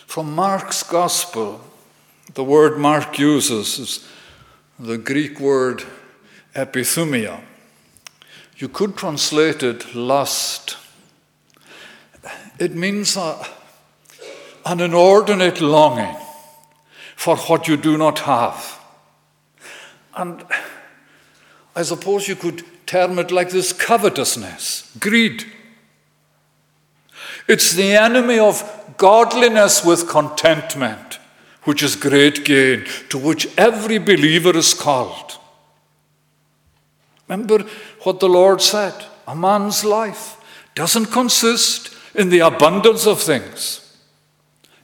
[0.07, 1.61] From Mark's Gospel,
[2.35, 4.09] the word Mark uses is
[4.79, 5.85] the Greek word
[6.55, 7.41] epithumia.
[8.63, 10.77] You could translate it lust.
[12.61, 13.45] It means a,
[14.65, 16.15] an inordinate longing
[17.17, 18.79] for what you do not have.
[20.15, 20.45] And
[21.75, 25.45] I suppose you could term it like this covetousness, greed.
[27.49, 28.63] It's the enemy of
[28.97, 31.19] godliness with contentment,
[31.65, 35.37] which is great gain, to which every believer is called.
[37.33, 37.65] Remember
[38.03, 38.95] what the Lord said
[39.27, 40.37] a man's life
[40.75, 43.83] doesn't consist in the abundance of things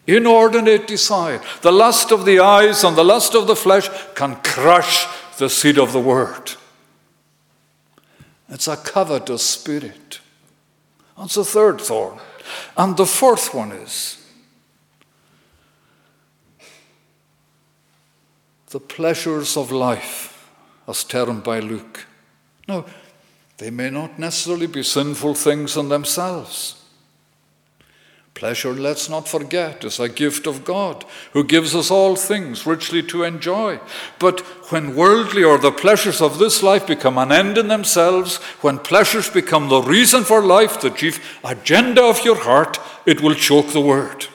[0.08, 5.06] inordinate desire, the lust of the eyes and the lust of the flesh can crush
[5.36, 6.52] the seed of the word.
[8.48, 10.20] It's a covetous spirit.
[11.16, 12.18] That's the third thorn.
[12.76, 14.16] And the fourth one is
[18.70, 20.50] the pleasures of life,
[20.86, 22.06] as termed by Luke.
[22.66, 22.86] Now,
[23.58, 26.76] they may not necessarily be sinful things in themselves.
[28.34, 33.02] Pleasure, let's not forget, is a gift of God who gives us all things richly
[33.02, 33.80] to enjoy.
[34.20, 34.40] But
[34.70, 39.28] when worldly or the pleasures of this life become an end in themselves, when pleasures
[39.28, 43.80] become the reason for life, the chief agenda of your heart, it will choke the
[43.80, 44.26] word.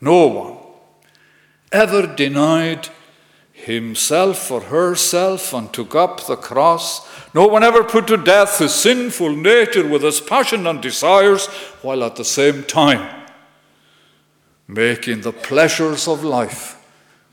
[0.00, 0.56] No one
[1.70, 2.88] ever denied
[3.64, 7.06] himself or herself and took up the cross.
[7.34, 11.46] No one ever put to death his sinful nature with his passion and desires,
[11.82, 13.26] while at the same time
[14.66, 16.76] making the pleasures of life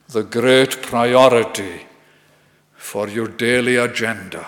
[0.10, 1.86] the great priority
[2.76, 4.48] for your daily agenda.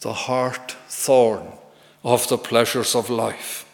[0.00, 1.52] The heart thorn
[2.02, 3.64] of the pleasures of life.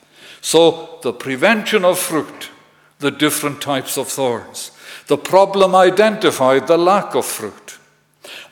[0.41, 2.51] So, the prevention of fruit,
[2.99, 4.71] the different types of thorns
[5.07, 7.79] the problem identified the lack of fruit.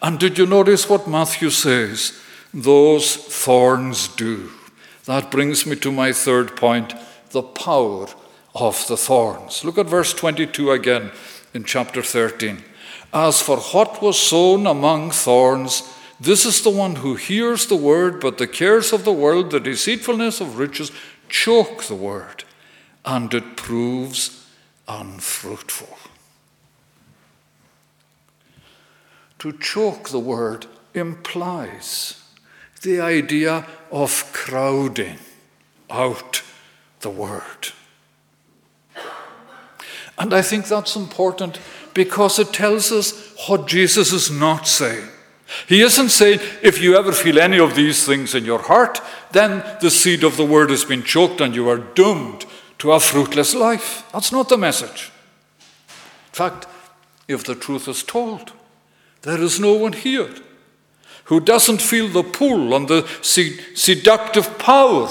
[0.03, 2.21] And did you notice what Matthew says?
[2.55, 4.51] Those thorns do.
[5.05, 6.95] That brings me to my third point
[7.31, 8.09] the power
[8.55, 9.65] of the thorns.
[9.65, 11.11] Look at verse 22 again
[11.55, 12.63] in chapter 13.
[13.13, 15.83] As for what was sown among thorns,
[16.21, 19.61] this is the one who hears the word, but the cares of the world, the
[19.61, 20.91] deceitfulness of riches,
[21.29, 22.45] choke the word,
[23.05, 24.47] and it proves
[24.89, 25.97] unfruitful.
[29.41, 32.23] To choke the word implies
[32.83, 35.19] the idea of crowding
[35.91, 36.43] out
[37.01, 37.73] the word.
[40.19, 41.61] And I think that's important
[41.95, 45.09] because it tells us what Jesus is not saying.
[45.67, 49.01] He isn't saying, if you ever feel any of these things in your heart,
[49.33, 52.45] then the seed of the word has been choked and you are doomed
[52.79, 54.05] to a fruitless life.
[54.13, 55.11] That's not the message.
[56.29, 56.67] In fact,
[57.29, 58.53] if the truth is told,
[59.29, 60.31] there is no one here
[61.25, 65.09] who doesn't feel the pull and the seductive power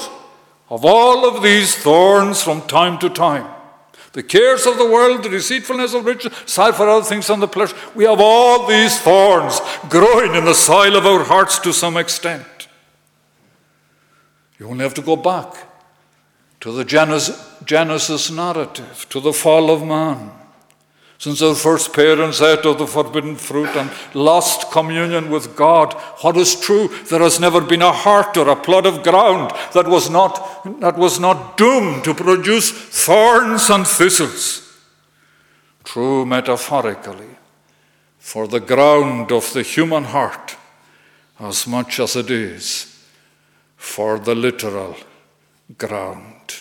[0.69, 3.47] of all of these thorns from time to time.
[4.13, 7.47] The cares of the world, the deceitfulness of riches, sigh for other things and the
[7.47, 7.75] pleasure.
[7.93, 12.67] We have all these thorns growing in the soil of our hearts to some extent.
[14.57, 15.53] You only have to go back
[16.61, 20.31] to the Genesis narrative, to the fall of man.
[21.19, 26.37] Since our first parents ate of the forbidden fruit and lost communion with God, what
[26.37, 26.89] is true?
[27.09, 30.95] There has never been a heart or a plot of ground that was not, that
[30.97, 34.63] was not doomed to produce thorns and thistles.
[35.83, 37.37] True metaphorically,
[38.19, 40.55] for the ground of the human heart
[41.39, 43.05] as much as it is
[43.75, 44.95] for the literal
[45.77, 46.57] ground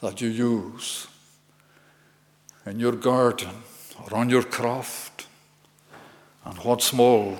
[0.00, 1.08] that you use
[2.66, 3.62] in your garden
[4.02, 5.26] or on your croft.
[6.44, 7.38] And what's more,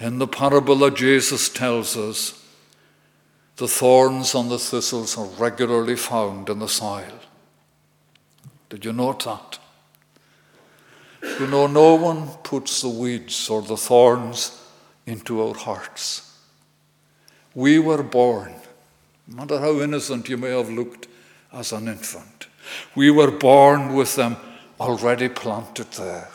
[0.00, 2.42] in the parable that Jesus tells us,
[3.56, 7.20] the thorns and the thistles are regularly found in the soil.
[8.70, 9.58] Did you note that?
[11.38, 14.58] You know, no one puts the weeds or the thorns
[15.06, 16.36] into our hearts.
[17.54, 18.54] We were born,
[19.28, 21.06] no matter how innocent you may have looked
[21.52, 22.41] as an infant,
[22.94, 24.36] we were born with them
[24.80, 26.28] already planted there.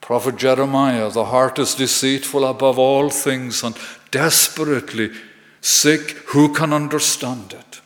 [0.00, 3.76] Prophet Jeremiah, the heart is deceitful above all things and
[4.10, 5.12] desperately
[5.60, 6.10] sick.
[6.28, 7.80] Who can understand it?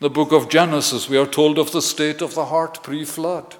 [0.00, 3.56] The book of Genesis, we are told of the state of the heart pre flood.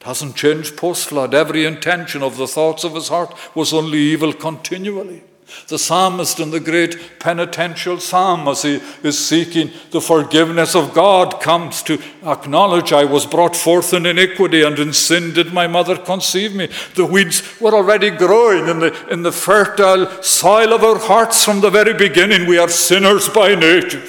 [0.00, 1.32] It hasn't changed post flood.
[1.32, 5.22] Every intention of the thoughts of his heart was only evil continually.
[5.68, 11.40] The psalmist in the great penitential psalm, as he is seeking the forgiveness of God,
[11.40, 15.96] comes to acknowledge, I was brought forth in iniquity, and in sin did my mother
[15.96, 16.68] conceive me.
[16.94, 21.60] The weeds were already growing in the, in the fertile soil of our hearts from
[21.60, 22.46] the very beginning.
[22.46, 24.02] We are sinners by nature.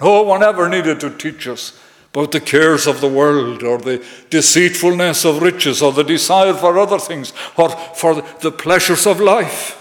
[0.00, 1.78] No one ever needed to teach us
[2.16, 6.78] about the cares of the world or the deceitfulness of riches or the desire for
[6.78, 9.74] other things or for the pleasures of life.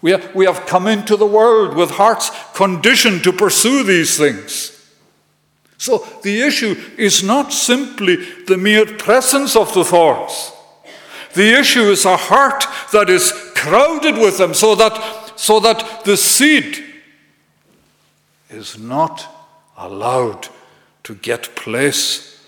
[0.00, 4.72] We have, come into the world with hearts conditioned to pursue these things.
[5.76, 8.16] So the issue is not simply
[8.46, 10.50] the mere presence of the thorns.
[11.34, 16.16] The issue is a heart that is crowded with them so that, so that the
[16.16, 16.82] seed
[18.48, 19.26] is not
[19.76, 20.48] allowed
[21.06, 22.44] to get place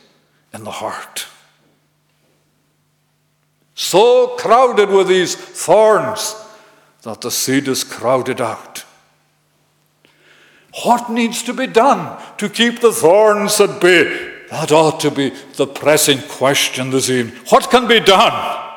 [0.52, 1.28] in the heart.
[3.76, 6.34] So crowded with these thorns
[7.02, 8.84] that the seed is crowded out.
[10.82, 14.42] What needs to be done to keep the thorns at bay?
[14.50, 17.36] That ought to be the pressing question this evening.
[17.50, 18.67] What can be done?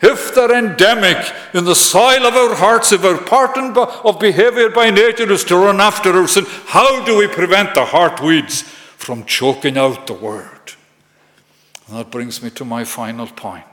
[0.00, 4.90] If they're endemic in the soil of our hearts, if our pattern of behavior by
[4.90, 9.24] nature is to run after our sin, how do we prevent the heart weeds from
[9.24, 10.74] choking out the word?
[11.88, 13.64] And that brings me to my final point.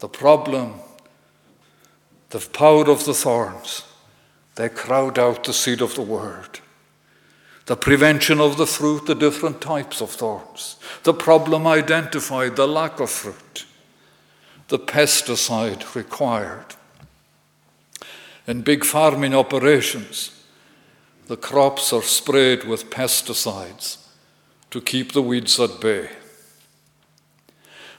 [0.00, 0.74] The problem,
[2.30, 3.84] the power of the thorns,
[4.56, 6.58] they crowd out the seed of the word.
[7.66, 10.76] The prevention of the fruit, the different types of thorns.
[11.04, 13.66] The problem identified, the lack of fruit
[14.70, 16.76] the pesticide required.
[18.46, 20.44] In big farming operations,
[21.26, 23.98] the crops are sprayed with pesticides
[24.70, 26.10] to keep the weeds at bay.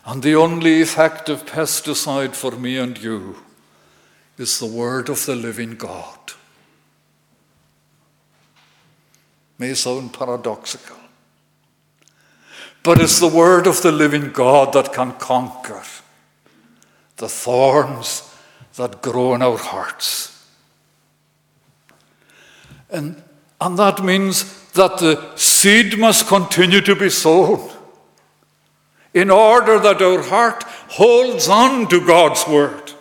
[0.05, 3.35] And the only effective pesticide for me and you
[4.37, 6.19] is the word of the living God.
[9.57, 10.95] May sound paradoxical,
[12.81, 15.83] but it's the word of the living God that can conquer
[17.21, 18.35] the thorns
[18.75, 20.43] that grow in our hearts.
[22.89, 23.23] And,
[23.61, 27.69] and that means that the seed must continue to be sown
[29.13, 32.91] in order that our heart holds on to God's word,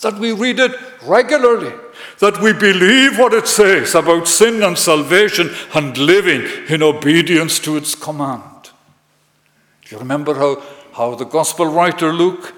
[0.00, 0.72] that we read it
[1.02, 1.72] regularly,
[2.18, 7.76] that we believe what it says about sin and salvation and living in obedience to
[7.76, 8.70] its command.
[9.84, 12.54] Do you remember how, how the gospel writer Luke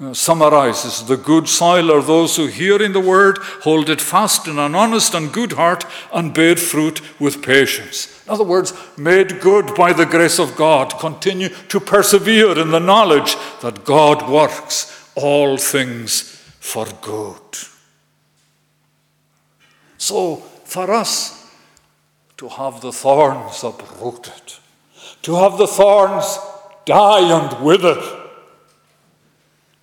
[0.00, 4.48] Uh, summarizes the good soil are those who hear in the word, hold it fast
[4.48, 8.22] in an honest and good heart, and bear fruit with patience.
[8.24, 12.78] In other words, made good by the grace of God, continue to persevere in the
[12.78, 16.22] knowledge that God works all things
[16.60, 17.58] for good.
[19.98, 21.46] So, for us
[22.38, 24.54] to have the thorns uprooted,
[25.20, 26.38] to have the thorns
[26.86, 28.19] die and wither,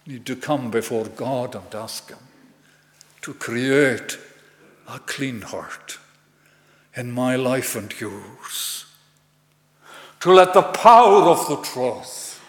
[0.08, 2.18] need to come before God and ask Him
[3.22, 4.18] to create
[4.88, 6.00] a clean heart
[6.96, 8.86] in my life and yours.
[10.22, 12.42] To let the power of the truth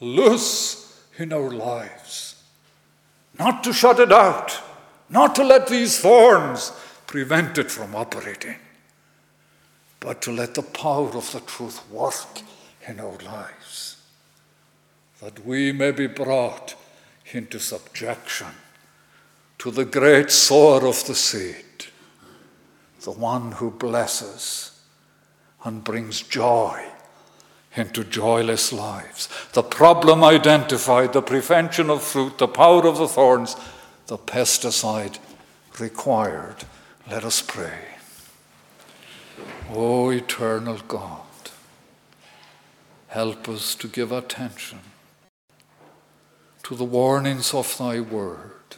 [0.00, 2.42] loose in our lives.
[3.38, 4.60] Not to shut it out,
[5.08, 6.72] not to let these thorns
[7.06, 8.56] prevent it from operating,
[10.00, 12.42] but to let the power of the truth work
[12.86, 13.99] in our lives
[15.20, 16.74] that we may be brought
[17.32, 18.48] into subjection
[19.58, 21.86] to the great sower of the seed,
[23.02, 24.80] the one who blesses
[25.64, 26.82] and brings joy
[27.76, 29.28] into joyless lives.
[29.52, 33.56] The problem identified, the prevention of fruit, the power of the thorns,
[34.06, 35.18] the pesticide
[35.78, 36.56] required.
[37.08, 37.78] Let us pray.
[39.72, 41.20] O eternal God,
[43.08, 44.80] help us to give attention
[46.70, 48.76] to the warnings of thy word.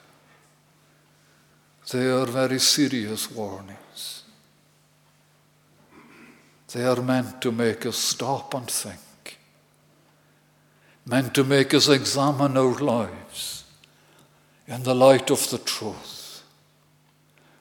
[1.90, 4.22] They are very serious warnings.
[6.72, 9.38] They are meant to make us stop and think,
[11.04, 13.64] meant to make us examine our lives
[14.66, 16.42] in the light of the truth,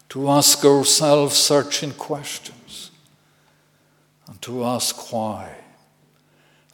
[0.07, 2.91] to ask ourselves searching questions,
[4.27, 5.55] and to ask why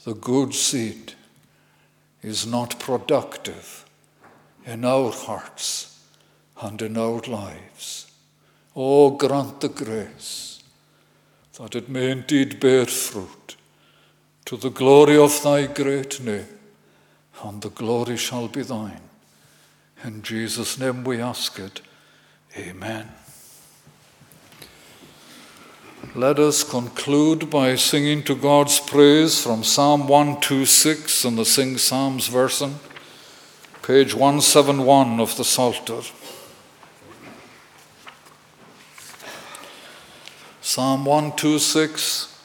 [0.03, 1.15] the good seed
[2.27, 3.85] is not productive
[4.65, 5.99] in our hearts
[6.61, 8.11] and in our lives.
[8.75, 10.61] Oh, grant the grace
[11.57, 13.55] that it may indeed bear fruit
[14.45, 16.47] to the glory of thy great name,
[17.43, 19.01] and the glory shall be thine.
[20.03, 21.81] In Jesus' name we ask it.
[22.55, 23.16] Amen.
[26.13, 32.27] Let us conclude by singing to God's praise from Psalm 126 in the Sing Psalms
[32.27, 32.75] version,
[33.81, 36.01] page 171 of the Psalter.
[40.61, 42.43] Psalm 126,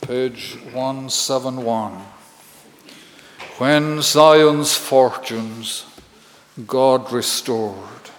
[0.00, 1.92] page 171.
[3.58, 5.86] When Zion's fortunes
[6.66, 8.10] God restored,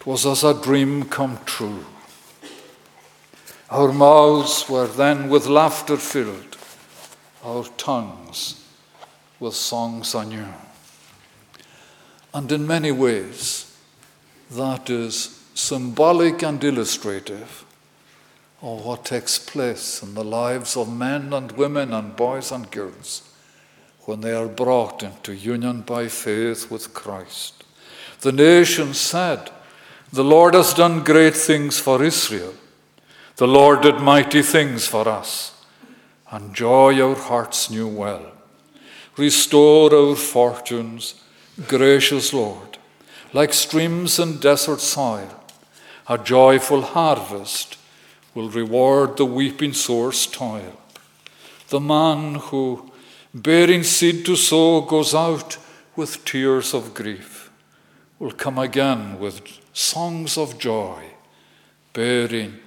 [0.00, 1.84] it was as a dream come true
[3.70, 6.56] our mouths were then with laughter filled,
[7.44, 8.64] our tongues
[9.38, 10.46] with songs anew.
[12.32, 13.76] And in many ways,
[14.50, 17.64] that is symbolic and illustrative
[18.62, 23.22] of what takes place in the lives of men and women and boys and girls
[24.04, 27.64] when they are brought into union by faith with Christ.
[28.20, 29.50] The nation said,
[30.12, 32.54] The Lord has done great things for Israel.
[33.38, 35.52] The Lord did mighty things for us,
[36.28, 38.32] and joy our hearts knew well.
[39.16, 41.14] Restore our fortunes,
[41.68, 42.78] gracious Lord,
[43.32, 45.30] like streams in desert soil.
[46.08, 47.78] A joyful harvest
[48.34, 50.76] will reward the weeping sower's toil.
[51.68, 52.90] The man who,
[53.32, 55.58] bearing seed to sow, goes out
[55.94, 57.52] with tears of grief,
[58.18, 61.04] will come again with songs of joy,
[61.92, 62.58] bearing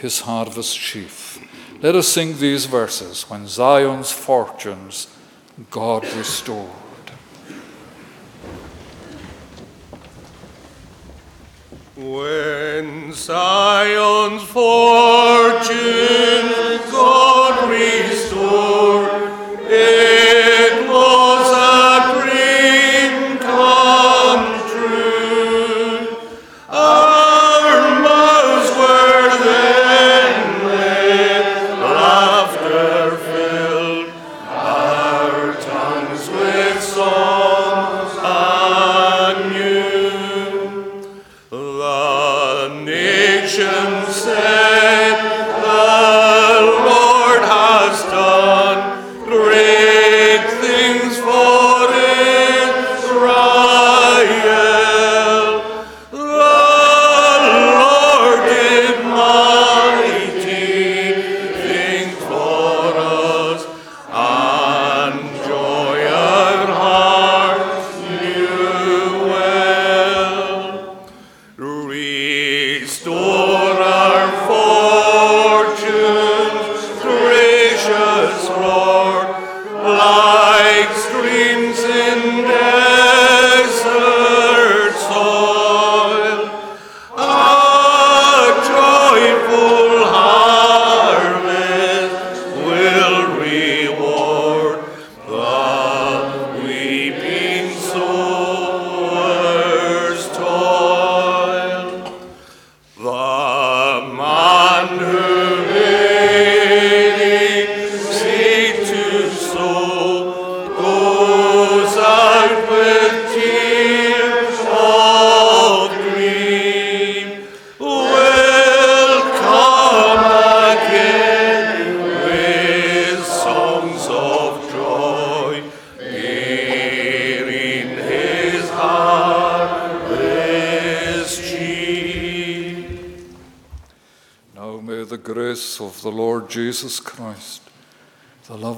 [0.00, 1.38] his harvest sheaf.
[1.82, 5.08] Let us sing these verses when Zion's fortunes
[5.70, 6.68] God restored.
[11.96, 15.70] When Zion's fortunes
[16.90, 19.30] God restored,
[43.60, 44.59] nation said,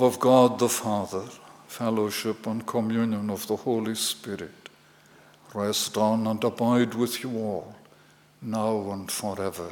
[0.03, 1.22] love of God the Father,
[1.68, 4.68] fellowship and communion of the Holy Spirit
[5.55, 7.76] rest on and abide with you all,
[8.40, 9.70] now and forever.